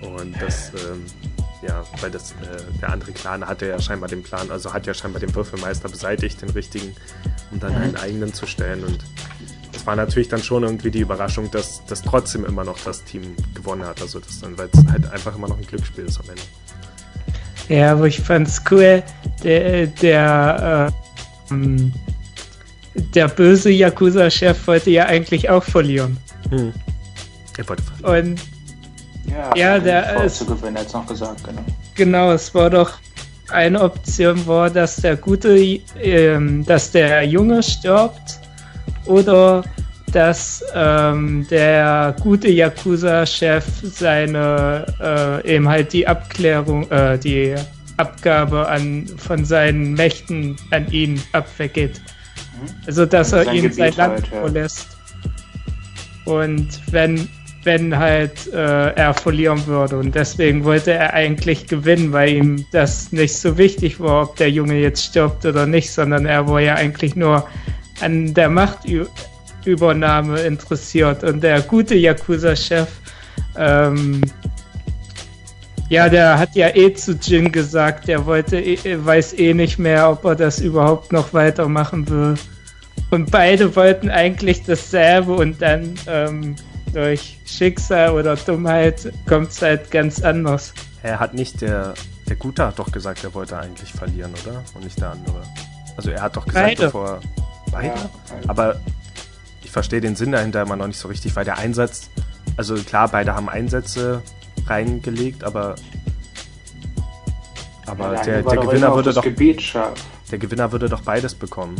[0.00, 1.04] Und das, ähm,
[1.66, 2.34] ja, weil das, äh,
[2.80, 6.40] der andere Clan hatte ja scheinbar den Plan, also hat ja scheinbar den Würfelmeister beseitigt,
[6.40, 6.96] den richtigen,
[7.50, 8.82] um dann einen eigenen zu stellen.
[8.82, 8.98] Und
[9.80, 13.22] es war natürlich dann schon irgendwie die Überraschung, dass, dass trotzdem immer noch das Team
[13.54, 14.02] gewonnen hat.
[14.02, 16.42] Also das dann, weil es halt einfach immer noch ein Glücksspiel ist am Ende.
[17.68, 19.02] Ja, aber ich fand's cool,
[19.42, 20.90] der, der,
[21.50, 21.92] äh, ähm,
[22.94, 26.18] der böse Yakuza-Chef wollte ja eigentlich auch verlieren.
[26.50, 26.72] Hm.
[27.56, 28.32] Er wollte verlieren.
[28.32, 28.40] Und
[29.30, 31.62] Ja, Ja, der ist- zu gewinnen, hat's noch gesagt, genau.
[31.94, 32.92] genau, es war doch
[33.50, 35.56] eine Option war, dass der gute,
[36.02, 38.39] ähm, dass der Junge stirbt
[39.06, 39.62] oder
[40.12, 47.54] dass ähm, der gute Yakuza-Chef seine äh, eben halt die Abklärung, äh, die
[47.96, 52.00] Abgabe an von seinen Mächten an ihn abwickelt.
[52.60, 52.68] Mhm.
[52.86, 54.40] Also dass er ihn sein Land halt, ja.
[54.40, 54.88] verlässt.
[56.24, 57.28] Und wenn
[57.64, 59.98] wenn halt äh, er verlieren würde.
[59.98, 64.50] Und deswegen wollte er eigentlich gewinnen, weil ihm das nicht so wichtig war, ob der
[64.50, 67.46] Junge jetzt stirbt oder nicht, sondern er war ja eigentlich nur
[68.00, 71.24] an der Machtübernahme interessiert.
[71.24, 72.88] Und der gute Yakuza-Chef,
[73.56, 74.20] ähm,
[75.88, 80.08] ja, der hat ja eh zu Jin gesagt, der wollte, eh, weiß eh nicht mehr,
[80.10, 82.34] ob er das überhaupt noch weitermachen will.
[83.10, 86.54] Und beide wollten eigentlich dasselbe und dann ähm,
[86.92, 90.72] durch Schicksal oder Dummheit kommt es halt ganz anders.
[91.02, 91.94] Er hat nicht der,
[92.28, 94.62] der Gute hat doch gesagt, er wollte eigentlich verlieren, oder?
[94.74, 95.42] Und nicht der andere.
[95.96, 96.82] Also er hat doch gesagt, beide.
[96.84, 97.20] bevor.
[97.70, 97.88] Beide?
[97.88, 98.10] Ja,
[98.48, 98.76] Aber
[99.62, 102.10] ich verstehe den Sinn dahinter immer noch nicht so richtig, weil der Einsatz,
[102.56, 104.22] also klar, beide haben Einsätze
[104.66, 105.76] reingelegt, aber
[107.86, 111.76] aber ja, der, der Gewinner würde doch der Gewinner würde doch beides bekommen.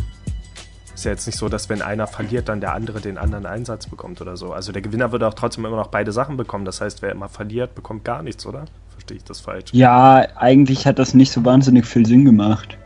[0.95, 3.87] Ist ja jetzt nicht so, dass wenn einer verliert, dann der andere den anderen Einsatz
[3.87, 4.53] bekommt oder so.
[4.53, 6.65] Also der Gewinner würde auch trotzdem immer noch beide Sachen bekommen.
[6.65, 8.65] Das heißt, wer immer verliert, bekommt gar nichts, oder?
[8.91, 9.71] Verstehe ich das falsch?
[9.73, 12.77] Ja, eigentlich hat das nicht so wahnsinnig viel Sinn gemacht.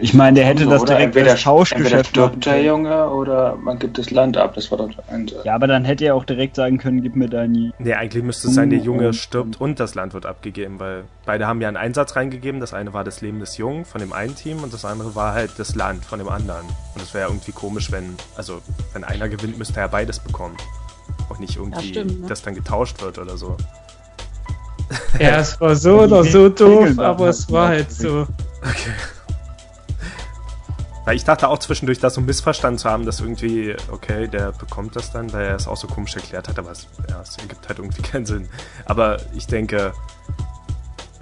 [0.00, 3.98] Ich meine, der hätte das direkt entweder, als Tauschgeschäft stirbt der Junge oder man gibt
[3.98, 4.54] das Land ab.
[4.54, 5.30] Das war doch ein.
[5.42, 7.72] Ja, aber dann hätte er auch direkt sagen können, gib mir deine.
[7.78, 11.48] Nee, eigentlich müsste es sein, der Junge stirbt und das Land wird abgegeben, weil beide
[11.48, 12.60] haben ja einen Einsatz reingegeben.
[12.60, 15.34] Das eine war das Leben des Jungen von dem einen Team und das andere war
[15.34, 16.66] halt das Land von dem anderen.
[16.94, 18.60] Und es wäre irgendwie komisch, wenn, also
[18.92, 20.56] wenn einer gewinnt, müsste er beides bekommen.
[21.28, 22.28] Auch nicht irgendwie, ja, stimmt, ne?
[22.28, 23.56] dass dann getauscht wird oder so.
[25.18, 28.28] Ja, es war so oder so doof, aber es war halt so.
[28.62, 28.92] Okay.
[31.04, 34.96] Weil ich dachte auch zwischendurch, das so missverstanden zu haben, dass irgendwie, okay, der bekommt
[34.96, 37.68] das dann, weil er es auch so komisch erklärt hat, aber es, ja, es ergibt
[37.68, 38.48] halt irgendwie keinen Sinn.
[38.86, 39.92] Aber ich denke,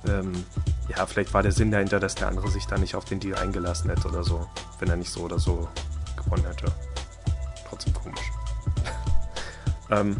[0.07, 0.45] ähm,
[0.89, 3.37] ja, vielleicht war der Sinn dahinter, dass der andere sich da nicht auf den Deal
[3.39, 4.47] eingelassen hätte oder so,
[4.78, 5.68] wenn er nicht so oder so
[6.16, 6.66] gewonnen hätte.
[7.68, 8.30] Trotzdem komisch.
[9.91, 10.16] ähm,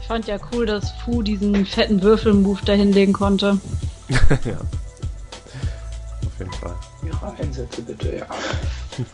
[0.00, 3.60] ich fand ja cool, dass Fu diesen fetten Würfel-Move da hinlegen konnte.
[4.08, 4.58] ja.
[6.26, 6.74] Auf jeden Fall.
[7.08, 8.26] Ihre Einsätze bitte, ja.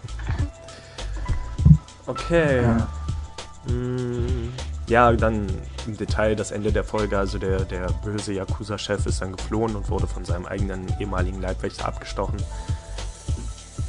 [2.07, 2.63] okay.
[2.63, 3.73] Ja.
[3.73, 4.53] Mm,
[4.87, 5.47] ja, dann
[5.87, 7.19] im Detail das Ende der Folge.
[7.19, 11.87] Also der, der böse Yakuza-Chef ist dann geflohen und wurde von seinem eigenen ehemaligen Leibwächter
[11.87, 12.39] abgestochen.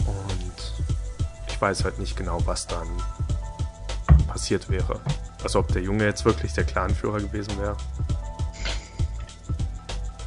[0.07, 0.85] Und
[1.47, 2.87] ich weiß halt nicht genau, was dann
[4.27, 4.99] passiert wäre.
[5.43, 7.75] Also ob der Junge jetzt wirklich der Clanführer gewesen wäre.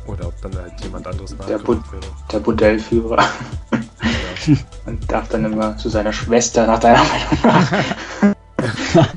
[0.09, 2.02] Oder ob dann halt jemand anderes der, Bu wäre.
[2.32, 3.28] Der Bordellführer.
[4.86, 7.72] Und darf dann immer zu seiner Schwester nach deiner Meinung nach.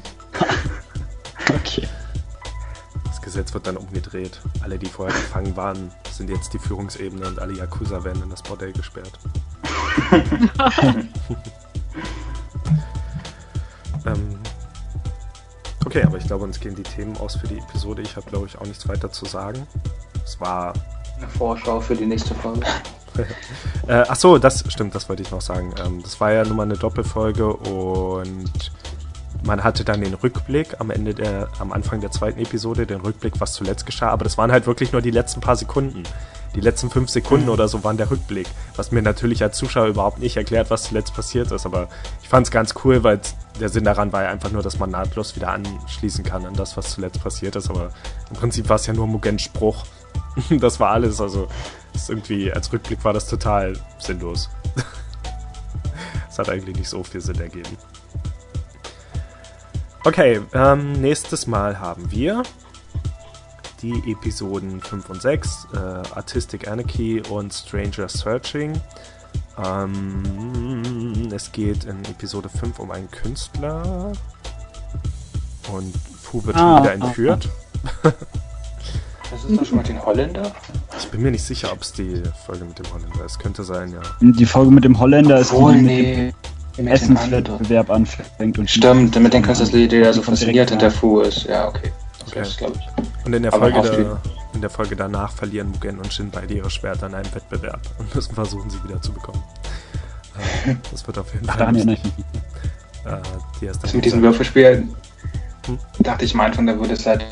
[1.50, 1.88] okay.
[3.06, 4.42] Das Gesetz wird dann umgedreht.
[4.62, 8.44] Alle, die vorher gefangen waren, sind jetzt die Führungsebene und alle Yakuza werden in das
[8.44, 9.18] Bordell gesperrt.
[14.06, 14.40] ähm,
[15.86, 18.02] okay, aber ich glaube, uns gehen die Themen aus für die Episode.
[18.02, 19.66] Ich habe, glaube ich, auch nichts weiter zu sagen.
[20.24, 20.74] Es war.
[21.18, 22.66] Eine Vorschau für die nächste Folge.
[23.88, 25.74] äh, ach so, das stimmt, das wollte ich noch sagen.
[25.86, 28.72] Ähm, das war ja nun mal eine Doppelfolge und
[29.44, 33.40] man hatte dann den Rückblick am Ende der, am Anfang der zweiten Episode, den Rückblick,
[33.40, 36.04] was zuletzt geschah, aber das waren halt wirklich nur die letzten paar Sekunden.
[36.54, 40.20] Die letzten fünf Sekunden oder so waren der Rückblick, was mir natürlich als Zuschauer überhaupt
[40.20, 41.88] nicht erklärt, was zuletzt passiert ist, aber
[42.22, 43.22] ich fand es ganz cool, weil
[43.60, 46.76] der Sinn daran war ja einfach nur, dass man nahtlos wieder anschließen kann an das,
[46.76, 47.90] was zuletzt passiert ist, aber
[48.30, 49.86] im Prinzip war es ja nur Mugens Spruch.
[50.60, 51.48] das war alles, also
[52.08, 54.50] irgendwie, als Rückblick war das total sinnlos.
[56.30, 57.78] Es hat eigentlich nicht so viel Sinn ergeben.
[60.06, 62.44] Okay, ähm, nächstes Mal haben wir
[63.82, 68.80] die Episoden 5 und 6, äh, Artistic Anarchy und Stranger Searching.
[69.64, 74.14] Ähm, es geht in Episode 5 um einen Künstler
[75.72, 77.50] und Fu wird ah, schon wieder entführt.
[78.04, 78.14] Ah, ah.
[79.32, 80.52] Das ist doch schon mal den Holländer?
[80.98, 83.40] Ich bin mir nicht sicher, ob es die Folge mit dem Holländer ist.
[83.40, 84.02] Könnte sein, ja.
[84.20, 86.26] Die Folge mit dem Holländer ist Obwohl, die, nee.
[86.26, 88.60] mit dem Essenswettbewerb anfängt.
[88.60, 91.46] Und Stimmt, damit den Künstler, der so fasziniert hinter Fu ist.
[91.46, 91.92] Ja, okay.
[92.28, 92.40] okay.
[92.40, 93.26] Das glaube ich.
[93.26, 94.22] Und in der, Folge da,
[94.54, 98.14] in der Folge danach verlieren Mugen und Shin beide ihre Schwerter in einem Wettbewerb und
[98.14, 99.42] müssen versuchen, sie wieder zu bekommen.
[100.66, 101.68] Äh, das wird auf jeden Fall.
[101.68, 102.06] Ach, nicht.
[103.06, 103.18] Äh,
[103.62, 104.94] die erste mit diesen Würfelspielen
[105.68, 105.80] hm?
[106.00, 107.26] dachte ich am Anfang, da würde es halt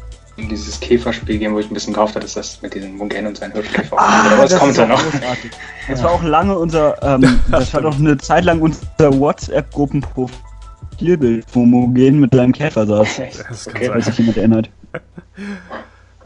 [0.48, 3.36] dieses Käferspiel gehen, wo ich ein bisschen gehofft hatte, dass das mit diesem Mugen und
[3.38, 5.02] seinen Hirschkäfer ah, Aber das kommt ja noch.
[5.02, 5.52] Großartig.
[5.88, 11.66] Das war auch lange unser, ähm, das war doch eine Zeit lang unser WhatsApp-Gruppenprofilbild, wo
[11.66, 13.22] Mugen mit seinem Käfer saß.
[13.50, 14.70] Das okay, wenn sich jemand erinnert.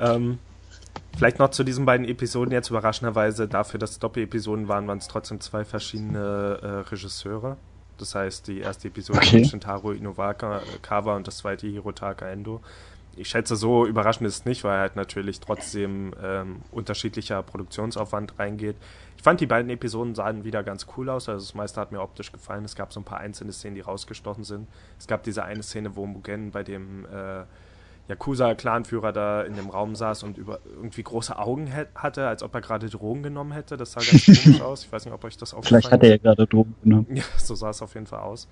[0.02, 0.40] ähm,
[1.18, 5.08] vielleicht noch zu diesen beiden Episoden jetzt überraschenderweise, dafür, dass es Doppel-Episoden waren, waren es
[5.08, 7.56] trotzdem zwei verschiedene äh, Regisseure.
[7.98, 9.46] Das heißt, die erste Episode okay.
[9.46, 12.60] Shintaro Inowaka Kawa und das zweite Hirotaka Endo
[13.16, 18.76] ich schätze, so überraschend ist es nicht, weil halt natürlich trotzdem ähm, unterschiedlicher Produktionsaufwand reingeht.
[19.18, 22.02] Ich fand die beiden Episoden sahen wieder ganz cool aus, also das meiste hat mir
[22.02, 22.66] optisch gefallen.
[22.66, 24.68] Es gab so ein paar einzelne Szenen, die rausgestochen sind.
[25.00, 27.44] Es gab diese eine Szene, wo Mugen bei dem äh,
[28.10, 32.62] Yakuza-Clanführer da in dem Raum saß und über irgendwie große Augen hatte, als ob er
[32.62, 33.78] gerade Drogen genommen hätte.
[33.78, 34.84] Das sah ganz komisch aus.
[34.84, 35.88] Ich weiß nicht, ob euch das aufgefallen ist.
[35.88, 37.08] Vielleicht hat er ja gerade Drogen genommen.
[37.16, 38.48] Ja, so sah es auf jeden Fall aus.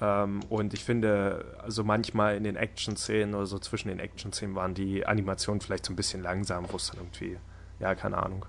[0.00, 4.74] Ähm, und ich finde, also manchmal in den Action-Szenen oder so zwischen den Action-Szenen waren
[4.74, 7.36] die Animationen vielleicht so ein bisschen langsam, wo es dann irgendwie,
[7.80, 8.46] ja, keine Ahnung.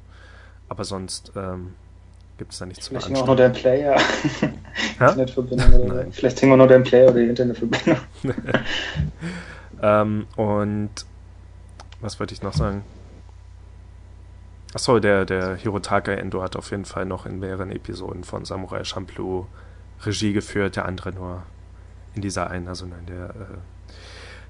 [0.70, 1.74] Aber sonst ähm,
[2.38, 3.98] gibt es da nichts Vielleicht hing auch noch dein Player.
[4.94, 7.98] Internetverbindung oder Vielleicht hing auch noch dein Player oder die Internetverbindung.
[9.82, 10.92] ähm, und
[12.00, 12.84] was wollte ich noch sagen?
[14.74, 18.86] Achso, der, der Hirotaka Endo hat auf jeden Fall noch in mehreren Episoden von Samurai
[18.86, 19.48] Champloo
[20.06, 21.44] Regie geführt, der andere nur
[22.16, 23.34] in dieser einen, also in der äh,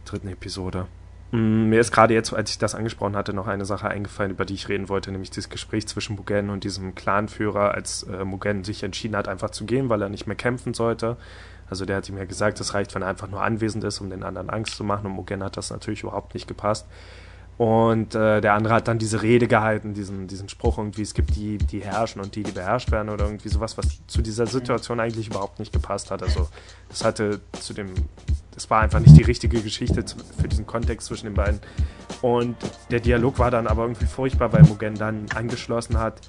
[0.06, 0.88] dritten Episode.
[1.32, 4.46] Mm, mir ist gerade jetzt, als ich das angesprochen hatte, noch eine Sache eingefallen, über
[4.46, 8.64] die ich reden wollte, nämlich dieses Gespräch zwischen Mugen und diesem Clanführer, als äh, Mugen
[8.64, 11.18] sich entschieden hat, einfach zu gehen, weil er nicht mehr kämpfen sollte.
[11.70, 14.10] Also der hat ihm ja gesagt, es reicht, wenn er einfach nur anwesend ist, um
[14.10, 15.06] den anderen Angst zu machen.
[15.06, 16.86] Und Mugen hat das natürlich überhaupt nicht gepasst.
[17.58, 21.36] Und äh, der andere hat dann diese Rede gehalten, diesen, diesen Spruch irgendwie, es gibt
[21.36, 25.00] die, die herrschen und die, die beherrscht werden oder irgendwie sowas, was zu dieser Situation
[25.00, 26.24] eigentlich überhaupt nicht gepasst hat.
[26.24, 26.48] Also
[26.90, 27.94] das hatte zu dem,
[28.56, 30.04] das war einfach nicht die richtige Geschichte
[30.40, 31.60] für diesen Kontext zwischen den beiden.
[32.24, 32.56] Und
[32.90, 36.22] der Dialog war dann aber irgendwie furchtbar, weil Mugen dann angeschlossen hat,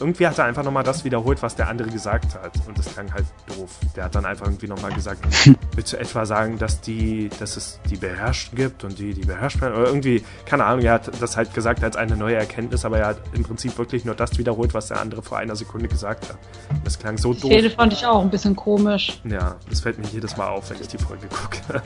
[0.00, 2.52] irgendwie hat er einfach nochmal das wiederholt, was der andere gesagt hat.
[2.66, 3.70] Und das klang halt doof.
[3.94, 5.20] Der hat dann einfach irgendwie nochmal gesagt,
[5.76, 9.60] willst du etwa sagen, dass die, dass es die Beherrschten gibt und die, die beherrscht
[9.60, 9.74] werden?
[9.74, 13.06] Oder irgendwie, keine Ahnung, er hat das halt gesagt als eine neue Erkenntnis, aber er
[13.08, 16.38] hat im Prinzip wirklich nur das wiederholt, was der andere vor einer Sekunde gesagt hat.
[16.84, 17.42] Das klang so doof.
[17.42, 19.20] Die Rede fand ich auch ein bisschen komisch.
[19.24, 21.82] Ja, das fällt mir jedes Mal auf, wenn ich die Folge gucke.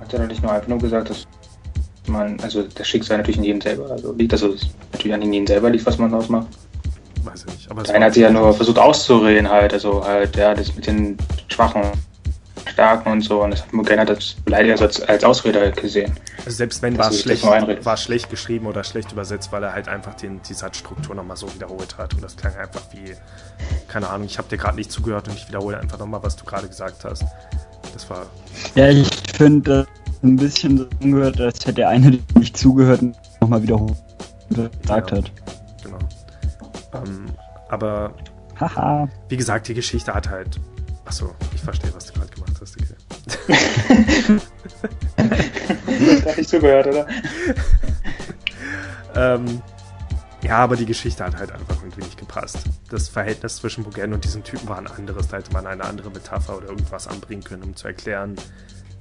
[0.00, 1.26] Hat er doch nicht nur einfach nur gesagt, dass
[2.06, 4.54] man, also das Schicksal natürlich in jedem selber also liegt, also
[4.92, 6.48] natürlich an jedem selber liegt, was man ausmacht
[7.24, 7.70] weiß ich nicht.
[7.70, 10.86] Aber der eine hat sich ja nur versucht auszureden halt, also halt, ja, das mit
[10.86, 11.16] den
[11.48, 11.82] Schwachen,
[12.66, 13.42] Starken und so.
[13.42, 16.12] Und das hat Mugen das beleidigt als, als Ausrede gesehen.
[16.38, 19.88] Also selbst wenn war es schlecht, war schlecht geschrieben oder schlecht übersetzt, weil er halt
[19.88, 22.14] einfach den, die Satzstruktur nochmal so wiederholt hat.
[22.14, 23.14] Und das klang einfach wie,
[23.88, 26.44] keine Ahnung, ich habe dir gerade nicht zugehört und ich wiederhole einfach nochmal, was du
[26.44, 27.24] gerade gesagt hast.
[27.92, 28.26] Das war.
[28.74, 29.86] Ja, ich finde
[30.22, 33.96] ein bisschen so angehört, als hätte der eine nicht zugehört und nochmal wiederholt
[34.50, 35.16] gesagt ja.
[35.18, 35.32] hat.
[36.94, 37.26] Ähm,
[37.68, 38.14] aber
[38.58, 39.08] Haha.
[39.28, 40.60] wie gesagt, die Geschichte hat halt.
[41.04, 42.94] Achso, ich verstehe, was du gerade gemacht hast, okay.
[46.24, 47.06] da ich zugehört, oder?
[49.16, 49.62] ähm,
[50.42, 52.58] ja, aber die Geschichte hat halt einfach irgendwie nicht gepasst.
[52.90, 55.28] Das Verhältnis zwischen Bogen und diesem Typen war ein anderes.
[55.28, 58.36] Da hätte man eine andere Metapher oder irgendwas anbringen können, um zu erklären,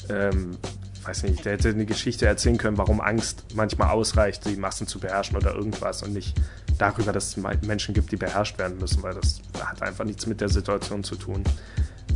[0.10, 0.58] ähm,
[1.06, 5.00] weiß nicht, der hätte eine Geschichte erzählen können, warum Angst manchmal ausreicht, die Massen zu
[5.00, 6.36] beherrschen oder irgendwas und nicht
[6.78, 10.42] darüber, dass es Menschen gibt, die beherrscht werden müssen, weil das hat einfach nichts mit
[10.42, 11.44] der Situation zu tun.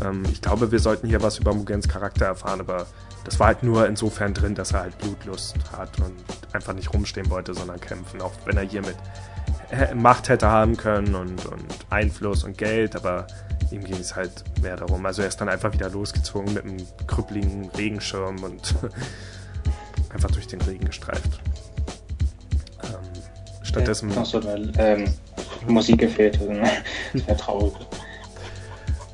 [0.04, 2.88] Ähm, ich glaube, wir sollten hier was über Mugens Charakter erfahren, aber
[3.26, 6.14] das war halt nur insofern drin, dass er halt Blutlust hat und
[6.54, 8.96] einfach nicht rumstehen wollte, sondern kämpfen, auch wenn er hier mit
[9.96, 13.28] Macht hätte haben können und, und Einfluss und Geld, aber
[13.74, 15.05] ihm ging es halt mehr darum.
[15.05, 18.76] Also er ist dann einfach wieder losgezogen mit einem krüppligen Regenschirm und
[20.13, 21.39] einfach durch den Regen gestreift.
[22.84, 23.24] Ähm,
[23.63, 24.11] stattdessen.
[24.11, 25.13] Ja, achso, weil ähm,
[25.67, 26.39] Musik gefehlt?
[27.13, 27.74] Das wäre traurig.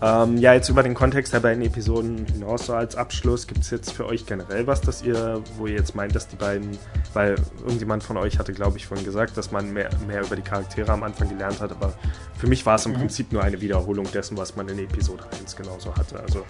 [0.02, 3.70] Ähm, ja, jetzt über den Kontext der beiden Episoden hinaus so als Abschluss, gibt es
[3.70, 6.78] jetzt für euch generell was, dass ihr, wo ihr jetzt meint, dass die beiden,
[7.14, 10.42] weil irgendjemand von euch hatte, glaube ich, vorhin gesagt, dass man mehr, mehr über die
[10.42, 11.94] Charaktere am Anfang gelernt hat, aber
[12.38, 12.98] für mich war es im mhm.
[12.98, 16.18] Prinzip nur eine Wiederholung dessen, was man in Episode 1 genauso hatte.
[16.20, 16.46] Also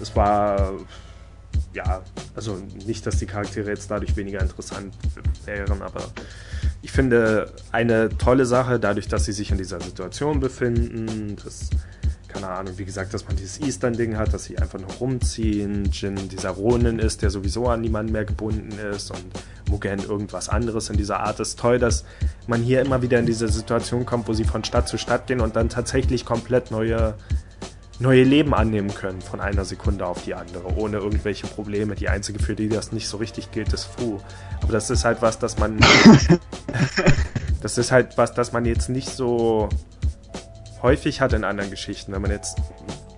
[0.00, 0.72] es war
[1.72, 2.02] ja,
[2.34, 4.94] also nicht, dass die Charaktere jetzt dadurch weniger interessant
[5.44, 6.02] wären, aber
[6.82, 11.70] ich finde eine tolle Sache, dadurch, dass sie sich in dieser Situation befinden, dass
[12.32, 16.28] keine Ahnung, wie gesagt, dass man dieses Eastern-Ding hat, dass sie einfach nur rumziehen, Jin
[16.28, 19.24] dieser Ronin ist, der sowieso an niemanden mehr gebunden ist und
[19.68, 21.40] Mugen irgendwas anderes in dieser Art.
[21.40, 22.04] Ist toll, dass
[22.46, 25.40] man hier immer wieder in diese Situation kommt, wo sie von Stadt zu Stadt gehen
[25.40, 27.14] und dann tatsächlich komplett neue
[27.98, 31.94] neue Leben annehmen können von einer Sekunde auf die andere, ohne irgendwelche Probleme.
[31.94, 34.18] Die einzige, für die das nicht so richtig gilt, ist Fu.
[34.60, 35.78] Aber das ist halt was, dass man.
[37.62, 39.68] das ist halt was, dass man jetzt nicht so
[40.82, 42.12] häufig hat in anderen Geschichten.
[42.12, 42.58] Wenn man jetzt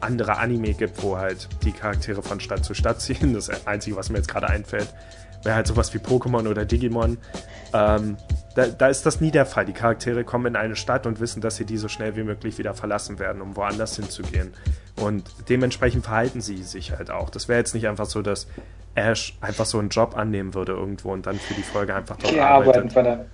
[0.00, 4.10] andere Anime gibt, wo halt die Charaktere von Stadt zu Stadt ziehen, das Einzige, was
[4.10, 4.88] mir jetzt gerade einfällt,
[5.42, 7.18] wäre halt sowas wie Pokémon oder Digimon.
[7.74, 8.16] Ähm,
[8.54, 9.66] da, da, ist das nie der Fall.
[9.66, 12.56] Die Charaktere kommen in eine Stadt und wissen, dass sie die so schnell wie möglich
[12.56, 14.54] wieder verlassen werden, um woanders hinzugehen.
[14.96, 17.30] Und dementsprechend verhalten sie sich halt auch.
[17.30, 18.46] Das wäre jetzt nicht einfach so, dass
[18.94, 22.34] Ash einfach so einen Job annehmen würde irgendwo und dann für die Folge einfach dort
[22.34, 22.96] ja, arbeitet.
[22.96, 23.26] Aber der,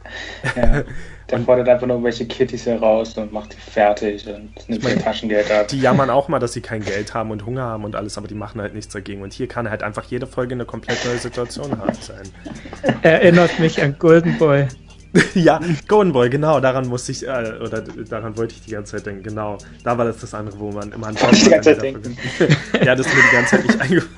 [0.56, 0.82] ja,
[1.30, 5.50] der fordert einfach nur welche Kitties heraus und macht die fertig und nimmt ihr Taschengeld
[5.50, 5.68] ab.
[5.68, 8.26] Die jammern auch mal, dass sie kein Geld haben und Hunger haben und alles, aber
[8.26, 9.20] die machen halt nichts dagegen.
[9.20, 12.22] Und hier kann halt einfach jede Folge eine komplett neue Situation hart sein.
[13.02, 14.68] Erinnert mich an Golden Boy.
[15.34, 19.06] ja, Golden Boy, genau, daran musste ich, äh, oder daran wollte ich die ganze Zeit
[19.06, 19.58] denken, genau.
[19.82, 22.16] Da war das das andere, wo man immer an die ganze Zeit denken.
[22.84, 24.10] ja, das ist mir die ganze Zeit nicht eingefallen.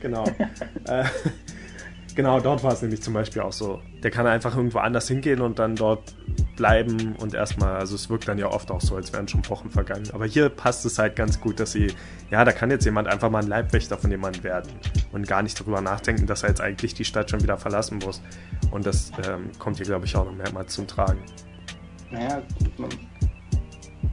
[0.00, 0.24] genau.
[0.86, 1.04] Äh,
[2.14, 3.80] genau, dort war es nämlich zum Beispiel auch so.
[4.02, 6.14] Der kann einfach irgendwo anders hingehen und dann dort
[6.56, 9.70] bleiben und erstmal, also es wirkt dann ja oft auch so, als wären schon Wochen
[9.70, 10.08] vergangen.
[10.12, 11.92] Aber hier passt es halt ganz gut, dass sie,
[12.30, 14.72] ja, da kann jetzt jemand einfach mal ein Leibwächter von jemandem werden
[15.12, 18.20] und gar nicht darüber nachdenken, dass er jetzt eigentlich die Stadt schon wieder verlassen muss.
[18.70, 21.20] Und das ähm, kommt hier, glaube ich, auch noch mehrmals zum Tragen.
[22.10, 22.42] Naja,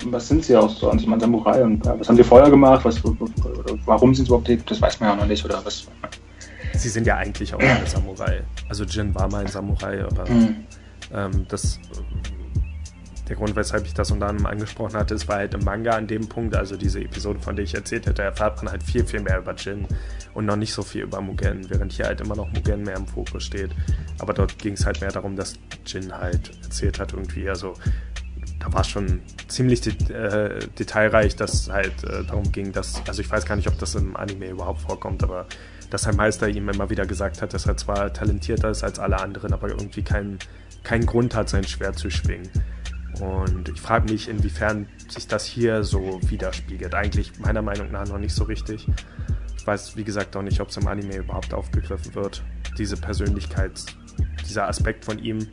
[0.05, 0.91] was sind sie auch so?
[0.93, 2.83] Ich meine, Samurai und was haben sie vorher gemacht?
[2.83, 3.01] Was,
[3.85, 5.87] warum sind sie überhaupt, das weiß man ja noch nicht, oder was?
[6.73, 8.41] Sie sind ja eigentlich auch eine Samurai.
[8.69, 10.65] Also Jin war mal ein Samurai, aber mhm.
[11.13, 11.79] Ähm, das
[13.31, 16.05] der Grund, weshalb ich das unter anderem angesprochen hatte, ist, weil halt im Manga an
[16.05, 19.21] dem Punkt, also diese Episode, von der ich erzählt hätte, erfahrt man halt viel, viel
[19.21, 19.87] mehr über Jin
[20.33, 23.07] und noch nicht so viel über Mugen, während hier halt immer noch Mugen mehr im
[23.07, 23.71] Fokus steht.
[24.19, 25.53] Aber dort ging es halt mehr darum, dass
[25.85, 27.73] Jin halt erzählt hat irgendwie, also
[28.59, 33.21] da war es schon ziemlich de äh, detailreich, dass halt äh, darum ging, dass, also
[33.21, 35.47] ich weiß gar nicht, ob das im Anime überhaupt vorkommt, aber
[35.89, 39.21] dass sein Meister ihm immer wieder gesagt hat, dass er zwar talentierter ist als alle
[39.21, 40.37] anderen, aber irgendwie keinen
[40.83, 42.49] keinen Grund hat, sein Schwert zu schwingen.
[43.19, 46.95] Und ich frage mich, inwiefern sich das hier so widerspiegelt.
[46.95, 48.87] Eigentlich meiner Meinung nach noch nicht so richtig.
[49.57, 52.43] Ich weiß, wie gesagt, auch nicht, ob es im Anime überhaupt aufgegriffen wird.
[52.77, 53.83] Diese Persönlichkeit,
[54.47, 55.47] dieser Aspekt von ihm.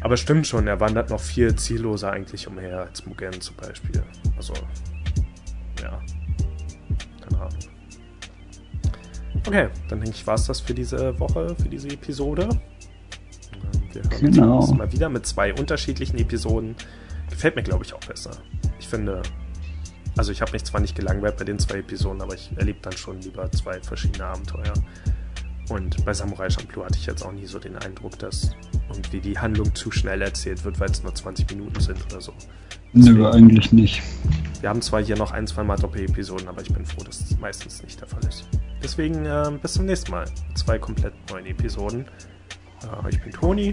[0.00, 4.02] Aber stimmt schon, er wandert noch viel zielloser eigentlich umher als Mugen zum Beispiel.
[4.36, 4.52] Also,
[5.82, 6.00] ja.
[7.22, 7.58] Keine Ahnung.
[9.46, 12.48] Okay, dann denke ich, war es das für diese Woche, für diese Episode.
[13.94, 14.56] Wir hören genau.
[14.58, 16.74] uns mal wieder mit zwei unterschiedlichen Episoden.
[17.30, 18.32] Gefällt mir, glaube ich, auch besser.
[18.78, 19.22] Ich finde,
[20.16, 22.92] also ich habe mich zwar nicht gelangweilt bei den zwei Episoden, aber ich erlebe dann
[22.92, 24.74] schon lieber zwei verschiedene Abenteuer.
[25.68, 28.50] Und bei Samurai Champloo hatte ich jetzt auch nie so den Eindruck, dass
[28.90, 32.34] irgendwie die Handlung zu schnell erzählt wird, weil es nur 20 Minuten sind oder so.
[32.92, 34.02] Deswegen, Nö, eigentlich nicht.
[34.60, 37.38] Wir haben zwar hier noch ein, zwei Mal Doppel-Episoden, aber ich bin froh, dass es
[37.38, 38.46] meistens nicht der Fall ist.
[38.82, 40.26] Deswegen äh, bis zum nächsten Mal.
[40.54, 42.04] Zwei komplett neuen Episoden.
[42.84, 43.72] Äh, ich bin Toni.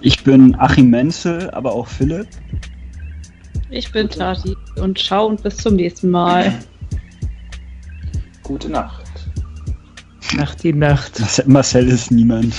[0.00, 2.28] Ich bin Achim Menzel, aber auch Philipp.
[3.70, 6.58] Ich bin Tati und ciao und bis zum nächsten Mal.
[8.42, 9.04] Gute Nacht.
[10.34, 11.22] Nacht die Nacht.
[11.46, 12.54] Marcel ist niemand.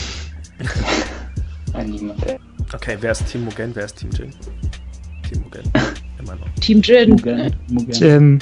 [1.74, 2.24] Ein Niemand.
[2.74, 4.32] Okay, wer ist Team Mugen, wer ist Team Jin?
[5.30, 5.64] Team Mugen.
[6.20, 6.50] Immer noch.
[6.62, 7.12] Team Jin.
[7.12, 7.56] Mugen.
[7.70, 7.92] Mugen.
[7.92, 8.40] Jin.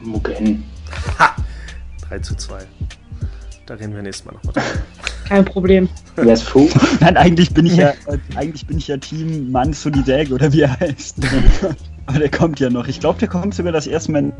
[0.00, 0.64] Mugen.
[1.18, 1.34] Ha!
[2.08, 2.64] 3 zu 2.
[3.68, 4.66] Da reden wir nächstes Mal nochmal drüber.
[5.28, 5.90] Kein Problem.
[6.16, 6.70] Wer ist Fu?
[7.00, 7.92] Nein, eigentlich bin ich ja,
[8.34, 11.16] eigentlich bin ich ja Team Mann Säge oder wie er heißt.
[12.06, 12.88] Aber der kommt ja noch.
[12.88, 14.38] Ich glaube, der kommt sogar das erste Mal in der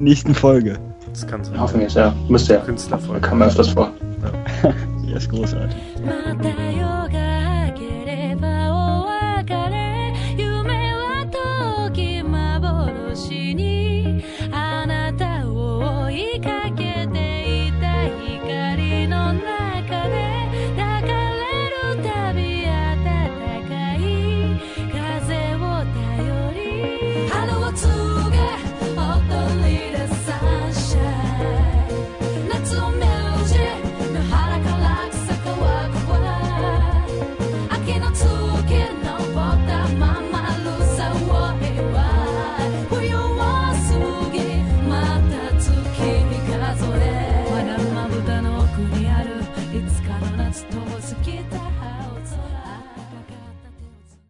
[0.00, 0.76] nächsten Folge.
[1.12, 1.60] Das kann sein.
[1.60, 2.12] Hoffentlich, ja.
[2.28, 2.60] Müsste ja.
[2.60, 3.20] Künstlerfolge.
[3.20, 3.92] Kam öfters vor.
[4.64, 4.70] Ja.
[5.08, 5.76] er ist großartig.